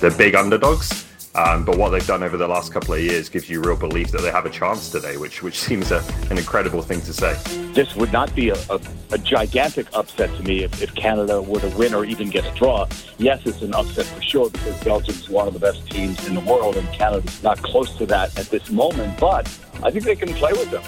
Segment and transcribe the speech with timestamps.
[0.00, 1.04] they're big underdogs.
[1.36, 4.12] Um, but what they've done over the last couple of years gives you real belief
[4.12, 5.98] that they have a chance today, which which seems a,
[6.30, 7.34] an incredible thing to say.
[7.72, 8.80] This would not be a, a,
[9.10, 12.54] a gigantic upset to me if, if, Canada were to win or even get a
[12.54, 12.86] draw.
[13.18, 16.34] Yes, it's an upset for sure because Belgium is one of the best teams in
[16.34, 19.18] the world and Canada's not close to that at this moment.
[19.18, 19.48] But
[19.82, 20.84] I think they can play with them.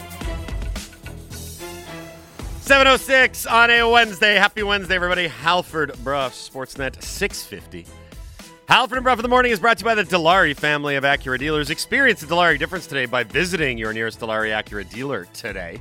[2.60, 4.36] 706 on a Wednesday.
[4.36, 5.26] Happy Wednesday, everybody.
[5.26, 7.86] Halford Brough, Sportsnet 650.
[8.68, 11.04] Halford and Brough in the Morning is brought to you by the Dilawri family of
[11.04, 11.70] Acura dealers.
[11.70, 15.80] Experience the Dilawri difference today by visiting your nearest Dilawri Acura dealer today.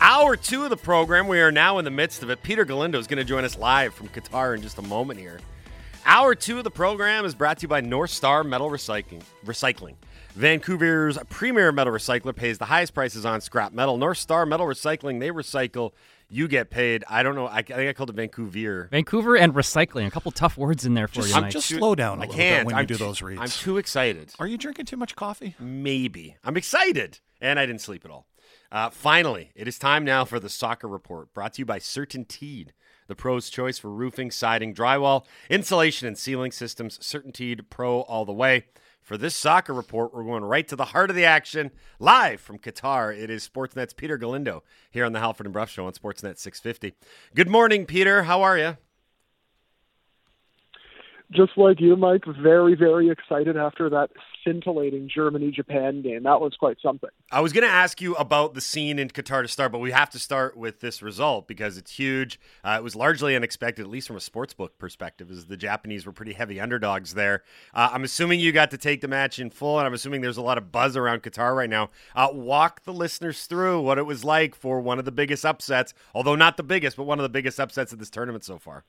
[0.00, 2.42] Hour two of the program, we are now in the midst of it.
[2.42, 5.38] Peter Galindo is going to join us live from Qatar in just a moment here.
[6.04, 9.22] Hour two of the program is brought to you by North Star Metal Recycling.
[9.46, 9.94] Recycling.
[10.34, 13.96] Vancouver's premier metal recycler pays the highest prices on scrap metal.
[13.96, 15.92] North Star Metal Recycling, they recycle
[16.32, 17.04] you get paid.
[17.08, 17.46] I don't know.
[17.46, 18.88] I, I think I called it Vancouver.
[18.90, 20.06] Vancouver and recycling.
[20.06, 21.34] A couple tough words in there for just, you.
[21.34, 22.60] I'm just slow down a I little can't.
[22.60, 23.40] bit when I'm you do too, those reads.
[23.40, 24.32] I'm too excited.
[24.38, 25.54] Are you drinking too much coffee?
[25.60, 26.36] Maybe.
[26.42, 28.26] I'm excited, and I didn't sleep at all.
[28.72, 32.68] Uh, finally, it is time now for the soccer report, brought to you by CertainTeed,
[33.06, 36.98] the pro's choice for roofing, siding, drywall, insulation, and ceiling systems.
[36.98, 38.64] CertainTeed Pro all the way.
[39.02, 42.58] For this soccer report, we're going right to the heart of the action, live from
[42.58, 43.12] Qatar.
[43.16, 46.94] It is Sportsnet's Peter Galindo here on the Halford and Brough Show on Sportsnet 650.
[47.34, 48.22] Good morning, Peter.
[48.22, 48.76] How are you?
[51.32, 54.10] Just like you, Mike, very, very excited after that
[54.44, 56.24] scintillating Germany Japan game.
[56.24, 57.10] That was quite something.
[57.30, 59.92] I was going to ask you about the scene in Qatar to start, but we
[59.92, 62.38] have to start with this result because it's huge.
[62.62, 66.12] Uh, it was largely unexpected, at least from a sportsbook perspective, as the Japanese were
[66.12, 67.42] pretty heavy underdogs there.
[67.74, 70.36] Uh, I'm assuming you got to take the match in full, and I'm assuming there's
[70.36, 71.90] a lot of buzz around Qatar right now.
[72.14, 75.94] Uh, walk the listeners through what it was like for one of the biggest upsets,
[76.14, 78.84] although not the biggest, but one of the biggest upsets of this tournament so far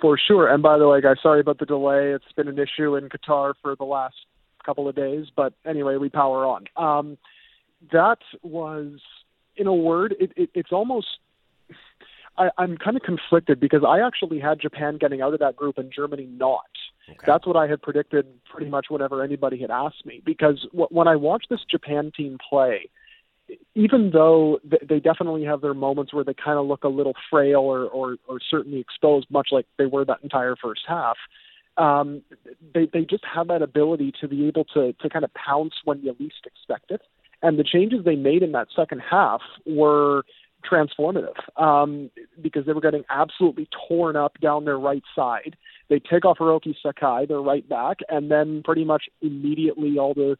[0.00, 0.48] for sure.
[0.52, 2.12] And by the way, guys, sorry about the delay.
[2.12, 4.16] It's been an issue in Qatar for the last
[4.64, 6.64] couple of days, but anyway, we power on.
[6.76, 7.18] Um,
[7.92, 9.00] that was,
[9.56, 11.06] in a word, it, it, it's almost.
[12.38, 15.78] I, I'm kind of conflicted because I actually had Japan getting out of that group
[15.78, 16.60] and Germany not.
[17.08, 17.18] Okay.
[17.24, 20.20] That's what I had predicted pretty much whenever anybody had asked me.
[20.24, 22.90] Because w- when I watched this Japan team play,
[23.74, 27.60] even though they definitely have their moments where they kind of look a little frail
[27.60, 31.16] or, or, or certainly exposed, much like they were that entire first half,
[31.76, 32.22] um,
[32.74, 36.00] they, they just have that ability to be able to, to kind of pounce when
[36.02, 37.02] you least expect it.
[37.42, 40.22] And the changes they made in that second half were
[40.68, 45.56] transformative um, because they were getting absolutely torn up down their right side.
[45.88, 50.36] They take off Hiroki Sakai, their right back, and then pretty much immediately all the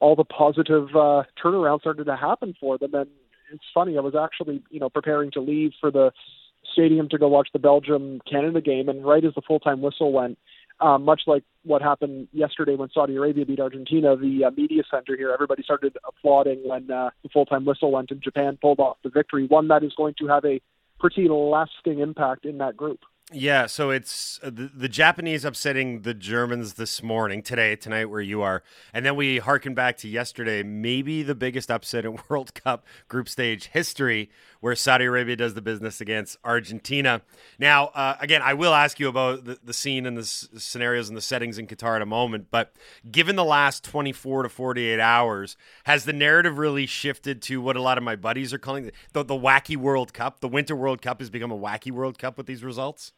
[0.00, 2.94] all the positive uh, turnaround started to happen for them.
[2.94, 3.08] And
[3.52, 6.12] it's funny, I was actually, you know, preparing to leave for the
[6.72, 10.12] stadium to go watch the Belgium Canada game, and right as the full time whistle
[10.12, 10.38] went,
[10.80, 15.16] um, much like what happened yesterday when Saudi Arabia beat Argentina, the uh, media center
[15.16, 18.96] here, everybody started applauding when uh, the full time whistle went and Japan pulled off
[19.02, 20.60] the victory, one that is going to have a
[21.00, 23.00] pretty lasting impact in that group.
[23.30, 28.22] Yeah, so it's uh, the, the, Japanese upsetting the Germans this morning, today, tonight, where
[28.22, 28.62] you are.
[28.94, 33.28] And then we harken back to yesterday, maybe the biggest upset in World Cup group
[33.28, 34.30] stage history,
[34.60, 37.20] where Saudi Arabia does the business against Argentina.
[37.58, 41.08] Now, uh, again, I will ask you about the, the scene and the s- scenarios
[41.08, 42.46] and the settings in Qatar in a moment.
[42.50, 42.72] But
[43.10, 47.82] given the last 24 to 48 hours, has the narrative really shifted to what a
[47.82, 50.40] lot of my buddies are calling the, the wacky World Cup?
[50.40, 53.12] The Winter World Cup has become a wacky World Cup with these results?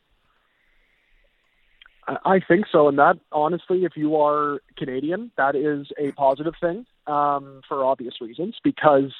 [2.07, 6.87] I think so, and that honestly, if you are Canadian, that is a positive thing
[7.07, 9.13] um, for obvious reasons because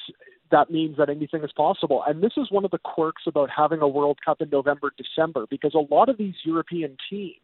[0.51, 2.03] that means that anything is possible.
[2.05, 5.45] And this is one of the quirks about having a World Cup in November, December,
[5.49, 7.37] because a lot of these European teams,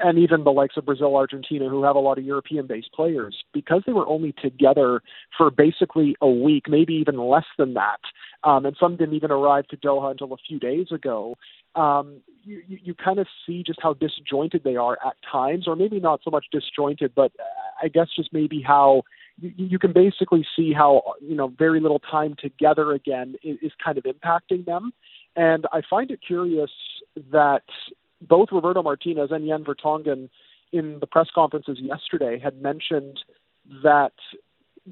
[0.00, 3.82] and even the likes of Brazil, Argentina, who have a lot of European-based players, because
[3.86, 5.02] they were only together
[5.36, 8.00] for basically a week, maybe even less than that,
[8.44, 11.36] um, and some didn't even arrive to Doha until a few days ago
[11.76, 15.76] um, you, you, you kind of see just how disjointed they are at times, or
[15.76, 17.32] maybe not so much disjointed, but
[17.82, 19.02] I guess just maybe how
[19.38, 24.04] you, can basically see how you know very little time together again is kind of
[24.04, 24.92] impacting them.
[25.36, 26.70] And I find it curious
[27.30, 27.64] that
[28.28, 30.28] both Roberto Martinez and Jan Vertonghen
[30.72, 33.20] in the press conferences yesterday had mentioned
[33.82, 34.12] that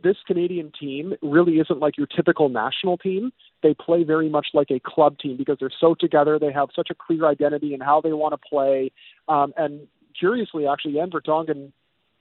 [0.02, 3.32] this Canadian team really isn't like your typical national team.
[3.62, 6.38] They play very much like a club team because they're so together.
[6.38, 8.90] They have such a clear identity in how they want to play.
[9.28, 9.86] Um, and
[10.18, 11.72] curiously, actually, Jan Vertonghen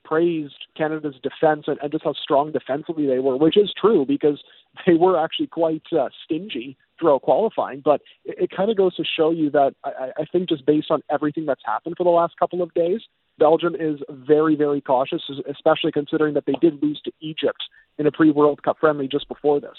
[0.05, 4.43] praised Canada's defense and, and just how strong defensively they were, which is true because
[4.85, 7.81] they were actually quite uh, stingy throughout qualifying.
[7.83, 10.91] But it, it kind of goes to show you that I, I think just based
[10.91, 13.01] on everything that's happened for the last couple of days,
[13.39, 17.63] Belgium is very, very cautious, especially considering that they did lose to Egypt
[17.97, 19.77] in a pre-World Cup friendly just before this.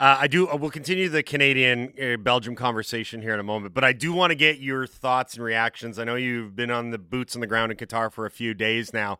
[0.00, 0.48] Uh, I do.
[0.52, 4.30] We'll continue the Canadian uh, Belgium conversation here in a moment, but I do want
[4.30, 5.98] to get your thoughts and reactions.
[5.98, 8.54] I know you've been on the boots on the ground in Qatar for a few
[8.54, 9.18] days now.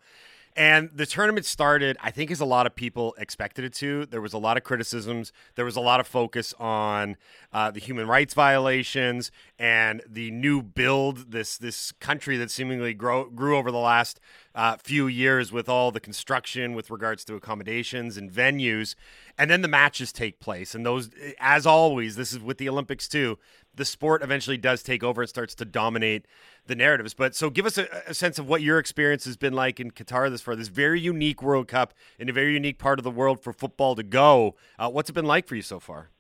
[0.57, 4.07] And the tournament started, I think, as a lot of people expected it to.
[4.07, 5.33] There was a lot of criticisms.
[5.55, 7.17] There was a lot of focus on
[7.53, 13.31] uh, the human rights violations and the new build, this this country that seemingly grow,
[13.31, 14.21] grew over the last
[14.59, 18.97] uh, few years with all the construction with regards to accommodations and venues.
[19.39, 20.75] And then the matches take place.
[20.75, 23.39] And those, as always, this is with the Olympics too,
[23.77, 25.23] the sport eventually does take over.
[25.23, 26.27] It starts to dominate
[26.67, 27.15] the narratives.
[27.15, 29.93] But so give us a, a, sense of what your experience has been like in
[29.93, 33.13] Qatar this far, this very unique World Cup in a very unique part of the
[33.13, 34.57] world for football to go.
[34.77, 36.11] Uh, what's it been like for you so far?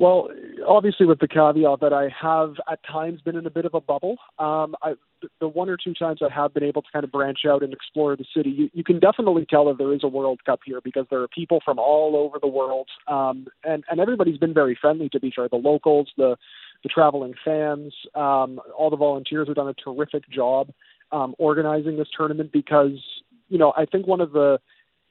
[0.00, 0.30] Well,
[0.66, 3.82] obviously, with the caveat that I have at times been in a bit of a
[3.82, 4.16] bubble.
[4.38, 4.94] Um, I,
[5.40, 7.70] the one or two times I have been able to kind of branch out and
[7.70, 10.80] explore the city, you, you can definitely tell that there is a World Cup here
[10.82, 14.76] because there are people from all over the world, um, and and everybody's been very
[14.80, 15.10] friendly.
[15.10, 16.34] To be fair, the locals, the
[16.82, 20.70] the traveling fans, um, all the volunteers have done a terrific job
[21.12, 23.04] um, organizing this tournament because
[23.50, 24.60] you know I think one of the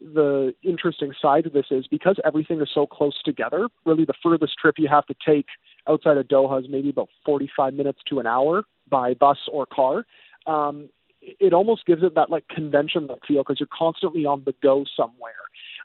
[0.02, 4.54] the interesting side of this is because everything is so close together, really the furthest
[4.60, 5.48] trip you have to take
[5.88, 10.06] outside of Doha is maybe about 45 minutes to an hour by bus or car.
[10.48, 10.90] Um,
[11.22, 14.86] it almost gives it that like convention like feel because you're constantly on the go
[14.96, 15.34] somewhere.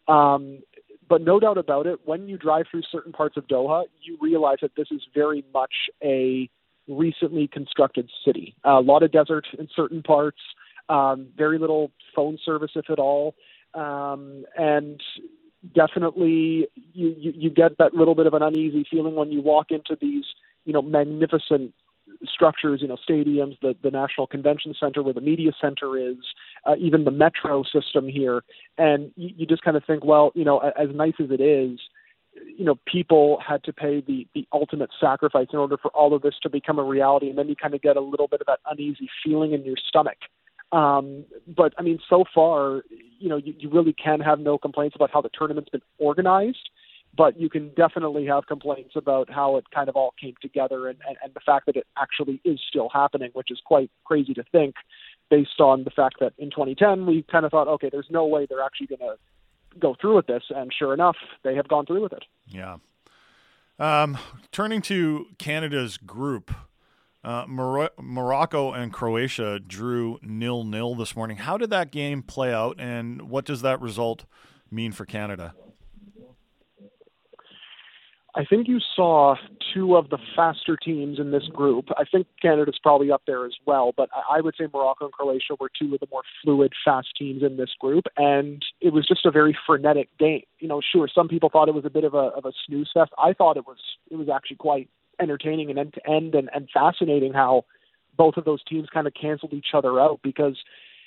[0.07, 0.61] Um,
[1.09, 4.59] but no doubt about it, when you drive through certain parts of Doha, you realize
[4.63, 6.49] that this is very much a
[6.89, 8.55] recently constructed city.
[8.65, 10.39] A lot of desert in certain parts,
[10.89, 13.35] um, very little phone service, if at all
[13.75, 15.01] um, and
[15.75, 19.71] definitely you, you you get that little bit of an uneasy feeling when you walk
[19.71, 20.25] into these
[20.65, 21.73] you know magnificent
[22.27, 26.17] structures, you know, stadiums, the, the National Convention Center where the media center is,
[26.67, 28.43] uh, even the metro system here.
[28.79, 31.79] And you, you just kind of think, well, you know, as nice as it is,
[32.57, 36.23] you know, people had to pay the, the ultimate sacrifice in order for all of
[36.23, 37.29] this to become a reality.
[37.29, 39.77] And then you kind of get a little bit of that uneasy feeling in your
[39.89, 40.19] stomach.
[40.73, 42.83] Um, but I mean, so far,
[43.19, 46.71] you know, you, you really can have no complaints about how the tournament's been organized,
[47.17, 50.99] but you can definitely have complaints about how it kind of all came together and,
[51.07, 54.43] and, and the fact that it actually is still happening, which is quite crazy to
[54.51, 54.75] think
[55.31, 58.47] based on the fact that in 2010 we kind of thought, okay, there's no way
[58.49, 59.17] they're actually going to
[59.79, 62.25] go through with this, and sure enough, they have gone through with it.
[62.47, 62.77] Yeah.
[63.79, 64.19] Um,
[64.53, 66.53] turning to Canada's group,
[67.25, 71.39] uh, Mor- Morocco and Croatia drew nil nil this morning.
[71.39, 74.25] How did that game play out, and what does that result
[74.71, 75.55] mean for Canada?
[78.37, 79.37] I think you saw
[79.73, 81.87] two of the faster teams in this group.
[81.97, 85.55] I think Canada's probably up there as well, but I would say Morocco and Croatia
[85.61, 89.25] were two of the more fluid, fast teams in this group, and it was just
[89.25, 90.43] a very frenetic game.
[90.59, 92.91] You know, sure, some people thought it was a bit of a of a snooze
[92.93, 93.13] fest.
[93.19, 93.79] I thought it was
[94.11, 94.89] it was actually quite
[95.21, 97.65] entertaining and end to end and and fascinating how
[98.17, 100.59] both of those teams kind of canceled each other out because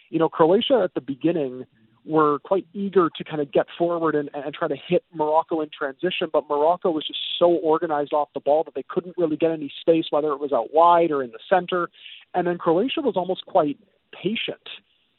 [0.10, 1.66] you know Croatia at the beginning
[2.08, 5.70] were quite eager to kind of get forward and, and try to hit Morocco in
[5.78, 9.52] transition, but Morocco was just so organized off the ball that they couldn't really get
[9.52, 11.90] any space, whether it was out wide or in the center.
[12.34, 13.78] And then Croatia was almost quite
[14.14, 14.70] patient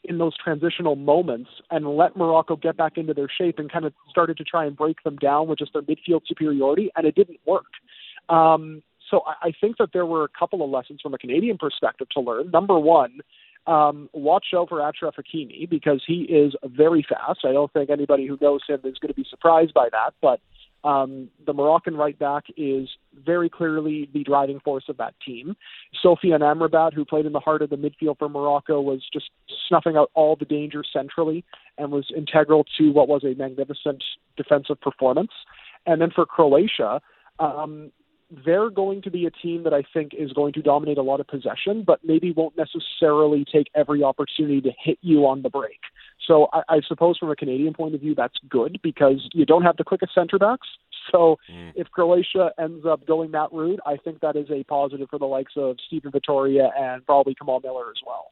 [0.03, 3.93] in those transitional moments and let Morocco get back into their shape and kind of
[4.09, 7.39] started to try and break them down with just their midfield superiority, and it didn't
[7.45, 7.65] work.
[8.29, 11.57] Um, so I, I think that there were a couple of lessons from a Canadian
[11.57, 12.51] perspective to learn.
[12.51, 13.19] Number one,
[13.67, 17.39] um, watch out for Achraf Hakimi because he is very fast.
[17.43, 20.13] I don't think anybody who knows him is going to be surprised by that.
[20.21, 20.39] But
[20.83, 22.89] um, the Moroccan right back is
[23.25, 25.55] very clearly the driving force of that team.
[26.03, 29.29] Sofyan Amrabat, who played in the heart of the midfield for Morocco, was just
[29.67, 31.43] snuffing out all the danger centrally
[31.77, 34.03] and was integral to what was a magnificent
[34.37, 35.31] defensive performance.
[35.85, 37.01] And then for Croatia,
[37.39, 37.91] um,
[38.45, 41.19] they're going to be a team that I think is going to dominate a lot
[41.19, 45.79] of possession, but maybe won't necessarily take every opportunity to hit you on the break.
[46.27, 49.63] So I, I suppose from a Canadian point of view, that's good because you don't
[49.63, 50.67] have the quickest center backs.
[51.11, 51.71] So mm.
[51.75, 55.25] if Croatia ends up going that route, I think that is a positive for the
[55.25, 58.31] likes of Steven Vitória and probably Kamal Miller as well.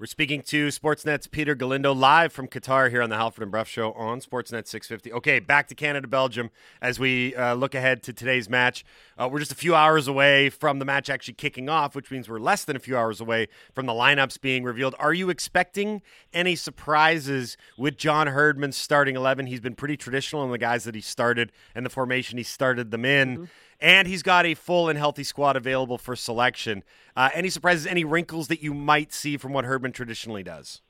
[0.00, 3.64] We're speaking to Sportsnet's Peter Galindo live from Qatar here on the Halford and Brough
[3.64, 5.12] Show on Sportsnet 650.
[5.12, 8.82] Okay, back to Canada Belgium as we uh, look ahead to today's match.
[9.18, 12.30] Uh, we're just a few hours away from the match actually kicking off, which means
[12.30, 14.94] we're less than a few hours away from the lineups being revealed.
[14.98, 16.00] Are you expecting
[16.32, 19.48] any surprises with John Herdman's starting 11?
[19.48, 22.90] He's been pretty traditional in the guys that he started and the formation he started
[22.90, 23.34] them in.
[23.34, 23.44] Mm-hmm
[23.80, 26.82] and he's got a full and healthy squad available for selection.
[27.16, 30.82] Uh, any surprises, any wrinkles that you might see from what Herdman traditionally does?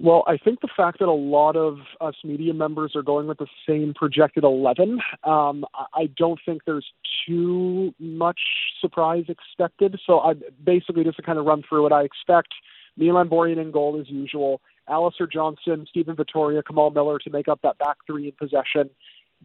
[0.00, 3.38] Well, I think the fact that a lot of us media members are going with
[3.38, 6.86] the same projected 11, um, I don't think there's
[7.26, 8.38] too much
[8.80, 9.98] surprise expected.
[10.06, 12.54] So, I basically just to kind of run through it, I expect
[12.96, 17.60] Milan Borjan in goal as usual, Alistair Johnston, Steven Vitória, Kamal Miller to make up
[17.62, 18.90] that back three in possession.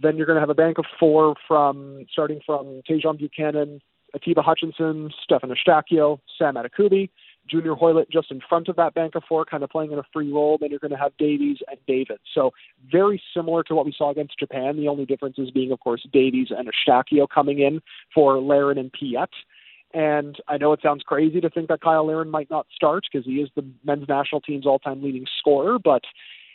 [0.01, 3.81] Then you're going to have a bank of four from starting from Tajon Buchanan,
[4.15, 7.09] Atiba Hutchinson, Stefan Eustaquio, Sam Adekugbe,
[7.49, 10.03] Junior Hoilett just in front of that bank of four, kind of playing in a
[10.13, 10.57] free role.
[10.59, 12.19] Then you're going to have Davies and David.
[12.33, 12.51] So
[12.91, 14.77] very similar to what we saw against Japan.
[14.77, 17.81] The only difference is being, of course, Davies and Eustaquio coming in
[18.13, 19.29] for Larin and Piette.
[19.93, 23.25] And I know it sounds crazy to think that Cyle Larin might not start because
[23.25, 26.03] he is the men's national team's all-time leading scorer, but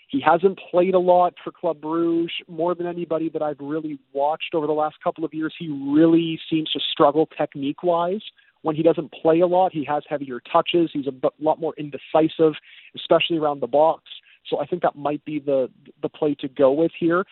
[0.09, 2.33] he hasn't played a lot for Club Bruges.
[2.49, 6.41] More than anybody that I've really watched over the last couple of years, he really
[6.51, 8.23] seems to struggle technique wise.
[8.63, 10.91] When he doesn't play a lot, he has heavier touches.
[10.93, 12.55] He's a lot more indecisive,
[12.97, 14.05] especially around the box.
[14.49, 15.71] So I think that might be the
[16.03, 17.25] the play to go with here.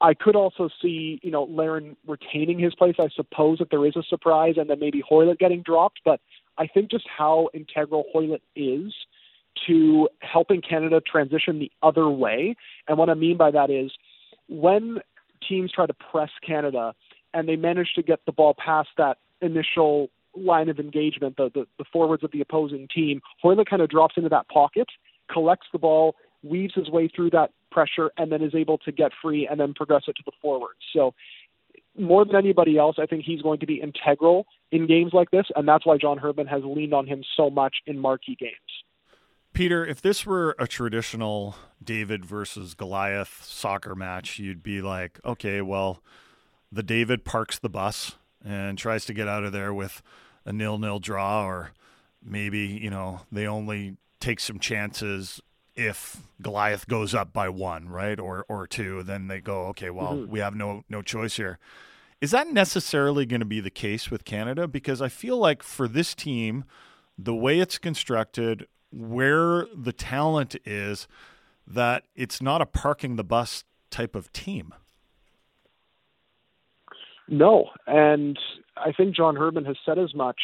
[0.00, 2.96] I could also see, you know, Larin retaining his place.
[2.98, 6.00] I suppose that there is a surprise, and then maybe Hoilett getting dropped.
[6.04, 6.20] But
[6.58, 8.92] I think just how integral Hoilett is
[9.66, 12.54] to helping Canada transition the other way.
[12.88, 13.92] And what I mean by that is
[14.48, 14.98] when
[15.46, 16.94] teams try to press Canada
[17.34, 21.66] and they manage to get the ball past that initial line of engagement, the, the,
[21.78, 24.88] the forwards of the opposing team, Hoilett kind of drops into that pocket,
[25.30, 29.12] collects the ball, weaves his way through that pressure, and then is able to get
[29.20, 30.80] free and then progress it to the forwards.
[30.92, 31.14] So
[31.98, 35.46] more than anybody else, I think he's going to be integral in games like this,
[35.56, 38.52] and that's why John Herdman has leaned on him so much in marquee games.
[39.56, 45.62] Peter, if this were a traditional David versus Goliath soccer match, you'd be like, okay,
[45.62, 46.02] well,
[46.70, 50.02] the David parks the bus and tries to get out of there with
[50.44, 51.72] a nil-nil draw, or
[52.22, 55.40] maybe you know they only take some chances
[55.74, 59.02] if Goliath goes up by one, right, or or two.
[59.04, 60.30] Then they go, okay, well, mm-hmm.
[60.30, 61.58] we have no no choice here.
[62.20, 64.68] Is that necessarily going to be the case with Canada?
[64.68, 66.64] Because I feel like for this team,
[67.16, 71.06] the way it's constructed, where the talent is
[71.66, 74.72] that it's not a parking the bus type of team.
[77.28, 78.38] No, and
[78.76, 80.40] I think John Herdman has said as much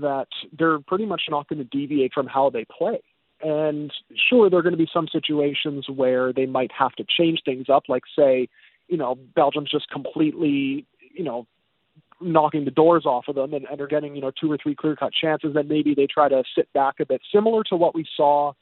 [0.00, 0.28] that
[0.58, 3.02] they're pretty much not going to deviate from how they play.
[3.42, 3.92] And
[4.30, 7.66] sure, there are going to be some situations where they might have to change things
[7.68, 8.48] up, like say,
[8.88, 11.46] you know, Belgium's just completely, you know,
[12.22, 14.74] knocking the doors off of them and, and are getting, you know, two or three
[14.74, 17.94] clear cut chances, then maybe they try to sit back a bit, similar to what
[17.94, 18.52] we saw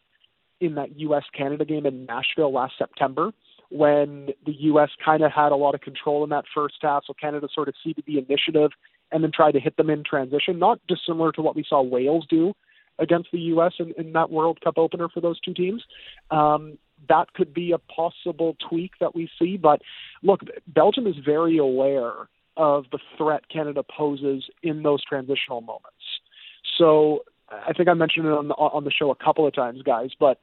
[0.61, 3.33] in that US Canada game in Nashville last September
[3.71, 7.05] when the US kind of had a lot of control in that first half.
[7.07, 8.73] So Canada sort of ceded the initiative
[9.13, 12.27] and then tried to hit them in transition, not dissimilar to what we saw Wales
[12.29, 12.53] do
[12.99, 13.73] against the U.S.
[13.79, 15.83] in, in that World Cup opener for those two teams.
[16.31, 19.57] Um, that could be a possible tweak that we see.
[19.57, 19.81] But
[20.23, 26.21] look, Belgium is very aware of the threat Canada poses in those transitional moments.
[26.79, 29.83] So I think I mentioned it on the, on the show a couple of times,
[29.83, 30.41] guys, but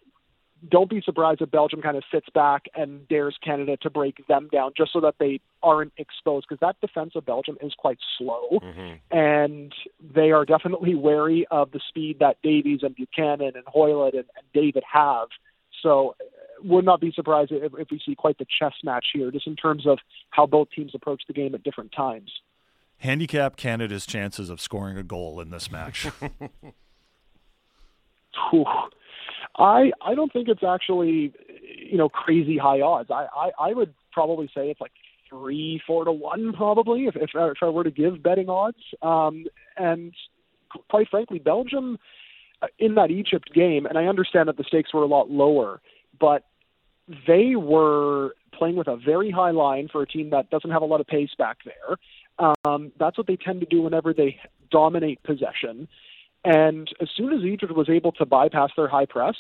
[0.70, 4.50] don't be surprised if Belgium kind of sits back and dares Canada to break them
[4.52, 8.60] down just so that they aren't exposed because that defense of Belgium is quite slow
[8.64, 8.96] mm-hmm.
[9.16, 9.74] and
[10.16, 14.46] they are definitely wary of the speed that Davies and Buchanan and Hoilett and, and
[14.54, 15.28] David have.
[15.84, 16.16] So
[16.64, 19.56] would not be surprised if, if we see quite the chess match here, just in
[19.56, 20.00] terms of
[20.32, 22.32] how both teams approach the game at different times.
[23.00, 26.08] Handicap Canada's chances of scoring a goal in this match.
[29.58, 31.34] I I don't think it's actually
[31.90, 33.12] you know crazy high odds.
[33.12, 34.92] I I, I would probably say it's like
[35.30, 38.78] three four to one probably if if, if I were to give betting odds.
[39.02, 39.46] Um,
[39.76, 40.14] and
[40.90, 41.98] quite frankly, Belgium
[42.62, 45.82] uh, in that Egypt game, and I understand that the stakes were a lot lower
[46.20, 46.44] but
[47.28, 50.86] they were playing with a very high line for a team that doesn't have a
[50.86, 51.98] lot of pace back there.
[52.66, 54.40] Um, that's what they tend to do whenever they
[54.72, 55.88] dominate possession.
[56.44, 59.36] And as soon as Egypt was able to bypass their high press,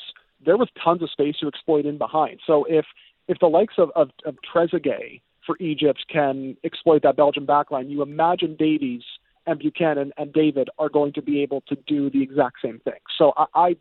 [0.45, 2.39] there was tons of space to exploit in behind.
[2.45, 2.85] So if
[3.27, 8.01] if the likes of, of, of Trezeguet for Egypt can exploit that Belgian backline, you
[8.01, 9.03] imagine Davies
[9.45, 12.99] and Buchanan and David are going to be able to do the exact same thing.
[13.17, 13.75] So I, I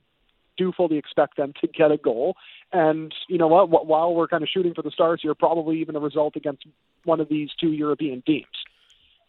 [0.57, 2.37] do fully expect them to get a goal.
[2.73, 3.87] And you know what?
[3.87, 6.65] While we're kind of shooting for the stars here, probably even a result against
[7.05, 8.47] one of these two European teams.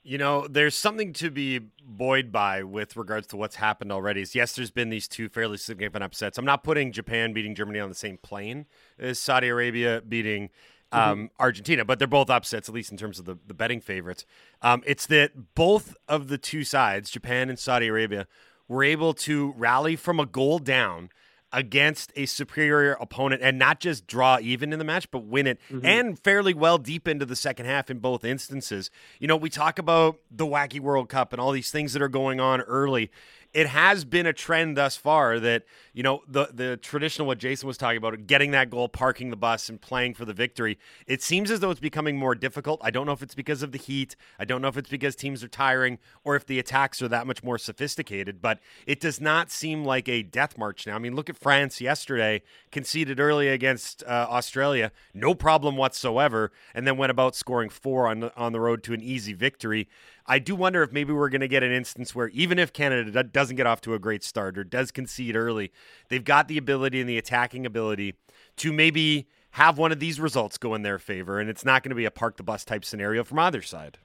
[0.04, 4.26] You know, there's something to be buoyed by with regards to what's happened already.
[4.32, 6.38] Yes, there's been these two fairly significant upsets.
[6.38, 8.68] I'm not putting Japan beating Germany on the same plane
[8.98, 10.50] as Saudi Arabia beating
[10.92, 11.26] um, mm-hmm.
[11.42, 14.26] Argentina, but they're both upsets, at least in terms of the, the betting favorites.
[14.62, 18.28] Um, it's that both of the two sides, Japan and Saudi Arabia,
[18.68, 21.10] were able to rally from a goal down
[21.54, 25.60] against a superior opponent and not just draw even in the match, but win it
[25.72, 25.86] mm-hmm.
[25.86, 28.90] and fairly well deep into the second half in both instances.
[29.20, 32.10] You know, we talk about the wacky World Cup and all these things that are
[32.10, 33.10] going on early
[33.54, 35.64] it has been a trend thus far that
[35.94, 39.36] you know the the traditional what Jason was talking about, getting that goal, parking the
[39.36, 40.78] bus, and playing for the victory.
[41.08, 42.80] It seems as though it's becoming more difficult.
[42.84, 44.16] I don't know if it's because of the heat.
[44.38, 47.26] I don't know if it's because teams are tiring or if the attacks are that
[47.28, 48.42] much more sophisticated.
[48.42, 50.96] But it does not seem like a death march now.
[50.96, 56.86] I mean, look at France yesterday, conceded early against uh, Australia, no problem whatsoever, and
[56.86, 59.88] then went about scoring four on on the road to an easy victory.
[60.28, 63.24] I do wonder if maybe we're going to get an instance where even if Canada
[63.24, 65.72] doesn't get off to a great start or does concede early,
[66.10, 68.16] they've got the ability and the attacking ability
[68.58, 71.90] to maybe have one of these results go in their favor, and it's not going
[71.90, 73.98] to be a park the bus type scenario from either side.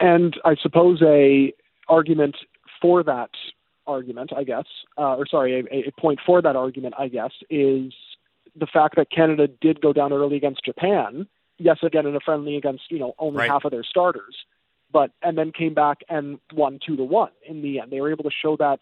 [0.00, 1.52] And I suppose a
[1.88, 2.36] argument
[2.80, 3.30] for that
[3.86, 4.64] argument, I guess,
[4.96, 7.92] uh, or sorry, a, a point for that argument, I guess, is
[8.56, 11.26] the fact that Canada did go down early against Japan
[11.58, 13.50] yes, again in a friendly against you know only right.
[13.50, 14.36] half of their starters,
[14.92, 17.90] but and then came back and won two to one in the end.
[17.90, 18.80] They were able to show that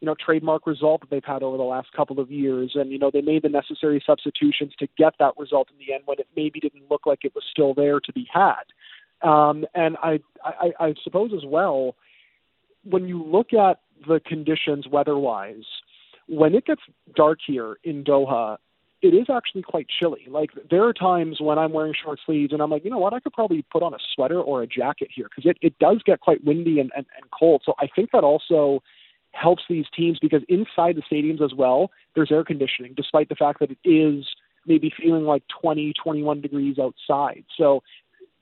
[0.00, 2.98] you know trademark result that they've had over the last couple of years, and you
[2.98, 6.28] know they made the necessary substitutions to get that result in the end when it
[6.36, 8.64] maybe didn't look like it was still there to be had.
[9.22, 11.94] Um, and I, I, I suppose as well,
[12.82, 15.64] when you look at the conditions weather-wise,
[16.26, 16.80] when it gets
[17.14, 18.56] dark here in Doha,
[19.02, 20.26] it is actually quite chilly.
[20.28, 23.12] Like there are times when I'm wearing short sleeves and I'm like, you know what,
[23.12, 26.00] I could probably put on a sweater or a jacket here because it, it does
[26.04, 27.62] get quite windy and, and, and cold.
[27.66, 28.80] So I think that also
[29.32, 33.58] helps these teams because inside the stadiums as well, there's air conditioning, despite the fact
[33.58, 34.24] that it is
[34.66, 37.44] maybe feeling like 20, 21 degrees outside.
[37.58, 37.82] So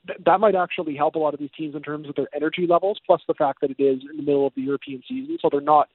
[0.07, 2.67] th- that might actually help a lot of these teams in terms of their energy
[2.69, 5.38] levels, plus the fact that it is in the middle of the European season.
[5.40, 5.89] So they're not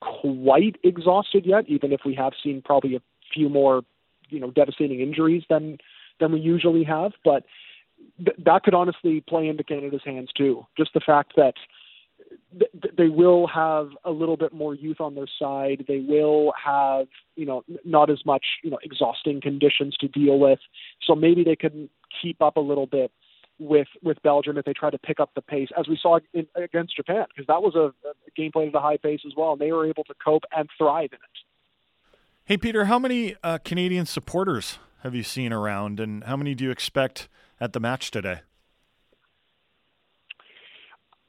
[0.00, 3.00] quite exhausted yet, even if we have seen probably a
[3.34, 3.82] few more
[4.28, 5.78] you know devastating injuries than
[6.20, 7.12] than we usually have.
[7.24, 7.44] But
[8.18, 10.66] th- that could honestly play into Canada's hands too.
[10.76, 11.54] Just the fact that
[12.58, 15.84] th- they will have a little bit more youth on their side.
[15.88, 20.60] They will have you know not as much you know exhausting conditions to deal with.
[21.06, 21.88] So maybe they can
[22.22, 23.10] keep up a little bit
[23.58, 26.46] with with Belgium if they try to pick up the pace, as we saw in,
[26.56, 29.52] against Japan, because that was a, a game played at a high pace as well,
[29.52, 31.45] and they were able to cope and thrive in it.
[32.48, 36.62] Hey, Peter, how many uh, Canadian supporters have you seen around, and how many do
[36.62, 37.28] you expect
[37.60, 38.42] at the match today?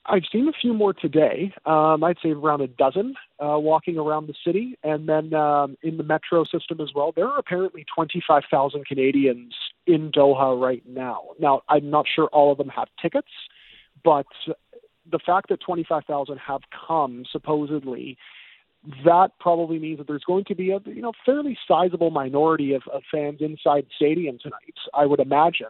[0.05, 1.55] I've seen a few more today.
[1.65, 5.97] Um, I'd say around a dozen uh, walking around the city, and then um, in
[5.97, 7.13] the metro system as well.
[7.15, 9.55] There are apparently 25,000 Canadians
[9.87, 11.29] in Doha right now.
[11.39, 13.31] Now, I'm not sure all of them have tickets,
[14.03, 14.27] but
[15.11, 18.19] the fact that 25,000 have come supposedly
[19.05, 22.83] that probably means that there's going to be a you know fairly sizable minority of,
[22.91, 24.75] of fans inside stadium tonight.
[24.93, 25.67] I would imagine.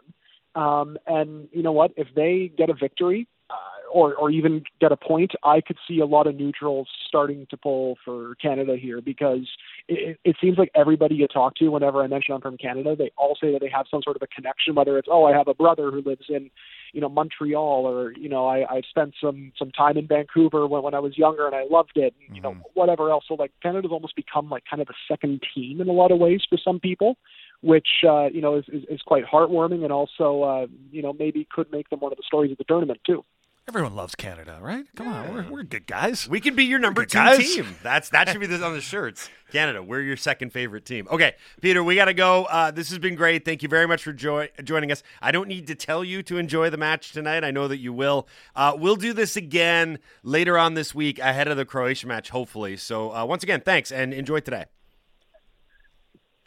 [0.54, 1.92] Um, and you know what?
[1.96, 3.54] If they get a victory, uh,
[3.92, 7.56] or or even get a point, I could see a lot of neutrals starting to
[7.56, 9.48] pull for Canada here because
[9.88, 13.10] it, it seems like everybody you talk to, whenever I mention I'm from Canada, they
[13.16, 14.74] all say that they have some sort of a connection.
[14.74, 16.50] Whether it's oh, I have a brother who lives in
[16.92, 20.82] you know Montreal, or you know I I spent some some time in Vancouver when
[20.82, 22.14] when I was younger and I loved it.
[22.26, 22.58] And, you mm-hmm.
[22.58, 23.24] know whatever else.
[23.28, 26.18] So like Canada's almost become like kind of a second team in a lot of
[26.18, 27.16] ways for some people
[27.60, 31.46] which uh, you know is, is, is quite heartwarming and also uh, you know maybe
[31.50, 33.24] could make them one of the stories of the tournament too.
[33.68, 34.86] Everyone loves Canada, right?
[34.96, 35.20] Come yeah.
[35.20, 36.26] on, we're, we're good guys.
[36.26, 37.54] We can be your number two guys.
[37.54, 37.66] team.
[37.82, 39.28] That's that should be this on the shirts.
[39.52, 41.06] Canada, we're your second favorite team.
[41.10, 42.44] Okay, Peter, we got to go.
[42.46, 43.44] Uh, this has been great.
[43.44, 45.02] Thank you very much for joy- joining us.
[45.20, 47.44] I don't need to tell you to enjoy the match tonight.
[47.44, 48.26] I know that you will.
[48.56, 52.78] Uh, we'll do this again later on this week ahead of the Croatia match, hopefully.
[52.78, 54.64] So uh, once again, thanks and enjoy today.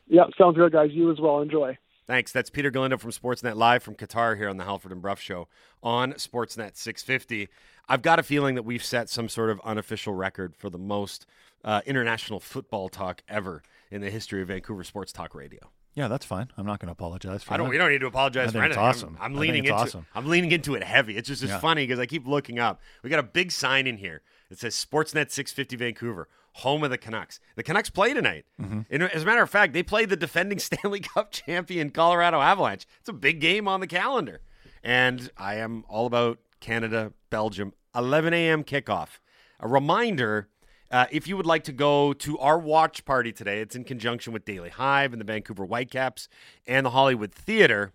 [0.08, 0.90] Yeah, sounds good, guys.
[0.92, 1.42] You as well.
[1.42, 1.78] Enjoy.
[2.08, 2.32] Thanks.
[2.32, 5.48] That's Peter Galindo from Sportsnet Live from Qatar here on the Halford and Brough Show
[5.84, 7.50] on Sportsnet 650.
[7.90, 11.26] I've got a feeling that we've set some sort of unofficial record for the most
[11.64, 15.72] uh, international football talk ever in the history of Vancouver Sports Talk Radio.
[15.94, 16.48] Yeah, that's fine.
[16.58, 17.66] I'm not going to apologize for I don't.
[17.68, 17.72] that.
[17.72, 18.80] We don't need to apologize I for it's anything.
[18.80, 19.18] I'm- awesome.
[19.20, 19.82] I'm, I think leaning it's into.
[19.82, 20.06] awesome.
[20.16, 21.18] I'm leaning into it heavy.
[21.18, 21.60] It's just it's Yeah.
[21.60, 22.80] funny because I keep looking up.
[23.04, 26.98] We got a big sign in here that says Sportsnet 650 Vancouver, home of the
[26.98, 27.42] Canucks.
[27.58, 28.46] The Canucks play tonight.
[28.62, 28.82] Mm-hmm.
[28.90, 32.86] And as a matter of fact, they play the defending Stanley Cup champion Colorado Avalanche.
[33.02, 34.40] It's a big game on the calendar,
[34.84, 38.64] and I am all about Canada Belgium 11 a.m.
[38.64, 39.20] kickoff.
[39.60, 40.48] A reminder
[40.92, 44.34] uh, if you would like to go to our watch party today, it's in conjunction
[44.34, 46.28] with Daily Hive and the Vancouver Whitecaps
[46.68, 47.94] and the Hollywood Theater.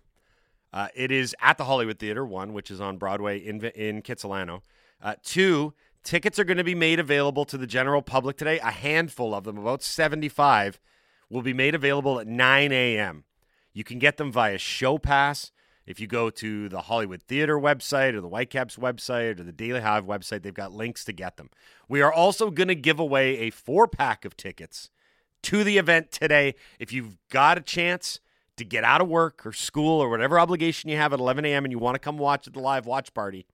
[0.73, 4.61] Uh, it is at the Hollywood Theater, one, which is on Broadway in, in Kitsilano.
[5.01, 5.73] Uh, two,
[6.03, 8.59] tickets are going to be made available to the general public today.
[8.59, 10.79] A handful of them, about 75,
[11.29, 13.25] will be made available at 9 a.m.
[13.73, 15.51] You can get them via Show Pass.
[15.87, 19.79] If you go to the Hollywood Theater website or the Whitecaps website or the Daily
[19.79, 21.49] Hive website, they've got links to get them.
[21.87, 24.89] We are also going to give away a four pack of tickets
[25.43, 26.55] to the event today.
[26.77, 28.19] If you've got a chance
[28.57, 31.63] to get out of work or school or whatever obligation you have at 11 a.m.
[31.63, 33.45] and you want to come watch at the live watch party,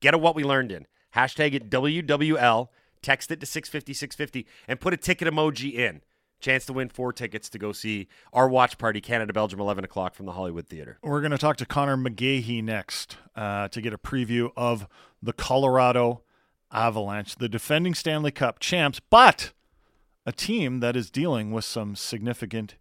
[0.00, 0.86] get a What We Learned in.
[1.14, 2.68] Hashtag it WWL,
[3.02, 6.00] text it to 650 650, and put a ticket emoji in.
[6.44, 10.14] Chance to win four tickets to go see our watch party, Canada Belgium, 11 o'clock
[10.14, 10.98] from the Hollywood Theater.
[11.02, 14.86] We're going to talk to Conor McGahey next uh, to get a preview of
[15.22, 16.20] the Colorado
[16.70, 19.52] Avalanche, the defending Stanley Cup champs, but
[20.26, 22.74] a team that is dealing with some significant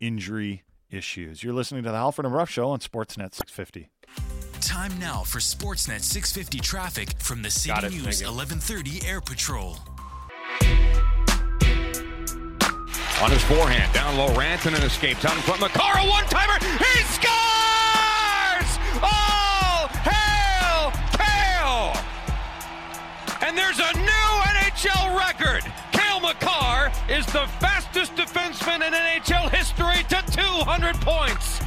[0.00, 1.44] injury issues.
[1.44, 3.90] You're listening to the Halford and Brough Show on Sportsnet 650.
[4.62, 9.76] Time now for Sportsnet 650 traffic from the City News 1130 Air Patrol.
[13.22, 15.60] On his forehand, down low, Rantanen escapes out in front.
[15.60, 18.70] Makar, a one-timer, he scores!
[19.04, 21.92] All hail Cale!
[23.46, 25.70] And there's a new NHL record.
[25.92, 31.59] Cale Makar is the fastest defenseman in NHL history to 200 points.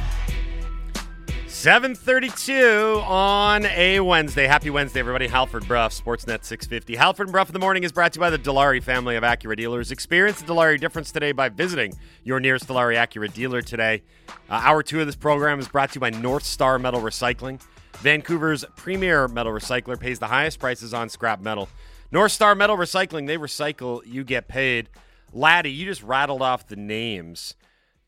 [1.64, 4.46] 732 on a Wednesday.
[4.46, 5.26] Happy Wednesday, everybody.
[5.26, 6.94] Halford Brough, Sportsnet 650.
[6.94, 9.56] Halford Brough in the morning is brought to you by the Dilawri family of Acura
[9.56, 9.90] dealers.
[9.90, 14.02] Experience the Dilawri difference today by visiting your nearest Dilawri Acura dealer today.
[14.28, 17.62] Uh, hour two of this program is brought to you by North Star Metal Recycling.
[17.94, 21.70] Vancouver's premier metal recycler pays the highest prices on scrap metal.
[22.12, 24.90] North Star Metal Recycling, they recycle, you get paid.
[25.32, 27.54] Laddie, you just rattled off the names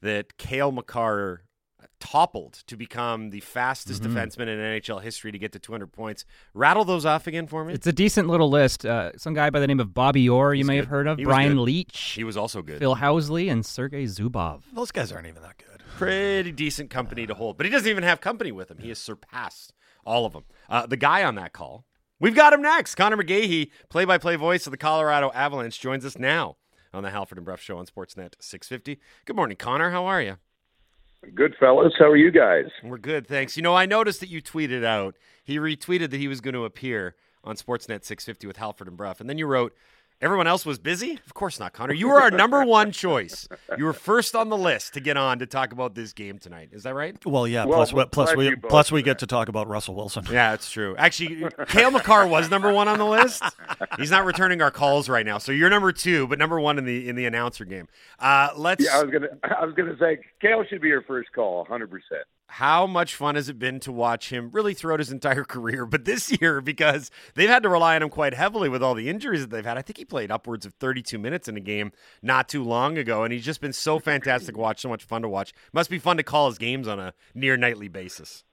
[0.03, 1.46] that Cale Makar
[2.01, 4.17] toppled to become the fastest Mm-hmm.
[4.17, 6.25] defenseman in NHL history to get to 200 points.
[6.55, 7.73] Rattle those off again for me.
[7.75, 8.85] It's a decent little list.
[8.85, 10.81] Uh, some guy by the name of Bobby Orr, you He's may good.
[10.81, 11.19] have heard of.
[11.19, 11.67] He Brian good.
[11.69, 12.79] Leetch, he was also good.
[12.79, 14.63] Phil Housley, and Sergei Zubov.
[14.73, 15.83] Those guys aren't even that good.
[15.97, 17.57] Pretty decent company to hold.
[17.57, 18.79] But he doesn't even have company with him.
[18.79, 19.73] He has surpassed
[20.05, 20.45] all of them.
[20.69, 21.87] Uh, the guy on that call,
[22.21, 22.95] we've got him next.
[22.97, 26.57] Conor McGahey, play by play voice of the Colorado Avalanche, joins us now
[26.93, 29.01] on the Halford and Brough Show on Sportsnet 650.
[29.25, 29.91] Good morning, Connor.
[29.91, 30.37] How are you?
[31.35, 32.67] Good fellas, how are you guys?
[32.85, 33.57] We're good, thanks.
[33.57, 35.17] You know, I noticed that you tweeted out.
[35.43, 39.15] He retweeted that he was going to appear on Sportsnet 650 with Halford and Brough,
[39.19, 39.75] and then you wrote,
[40.21, 41.95] "Everyone else was busy." Of course not, Connor.
[41.95, 43.49] You were our number one choice.
[43.77, 46.71] You were first on the list to get on to talk about this game tonight.
[46.73, 47.17] Is that right?
[47.25, 47.65] Well, yeah.
[47.65, 50.25] Well, plus, we're plus we plus we get to talk about Russell Wilson.
[50.31, 50.95] Yeah, it's true.
[50.97, 53.43] Actually, Cale Makar was number one on the list.
[53.99, 56.85] He's not returning our calls right now, so you're number two, but number one in
[56.85, 57.89] the in the announcer game.
[58.19, 58.85] Uh, let's.
[58.85, 61.91] Yeah, I was gonna I was gonna say Cale should be your first call, hundred
[61.91, 62.25] percent.
[62.49, 66.05] How much fun has it been to watch him really throughout his entire career, but
[66.05, 69.41] this year because they've had to rely on him quite heavily with all the injuries
[69.41, 69.79] that they've had.
[69.79, 73.25] I think he played upwards of 32 minutes in a game not too long ago,
[73.25, 75.53] and he's just been so fantastic to watch, so much fun to watch.
[75.73, 78.45] Must be fun to call his games on a near nightly basis.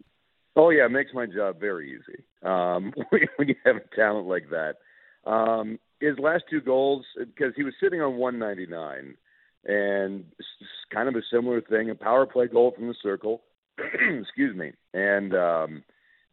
[0.56, 2.24] Oh yeah, it makes my job very easy.
[2.44, 4.76] Um, when you have a talent like that,
[5.30, 9.16] um, his last two goals because he was sitting on 199,
[9.66, 10.26] and
[10.94, 13.42] kind of a similar thing, a power play goal from the circle.
[14.22, 15.84] excuse me, and um,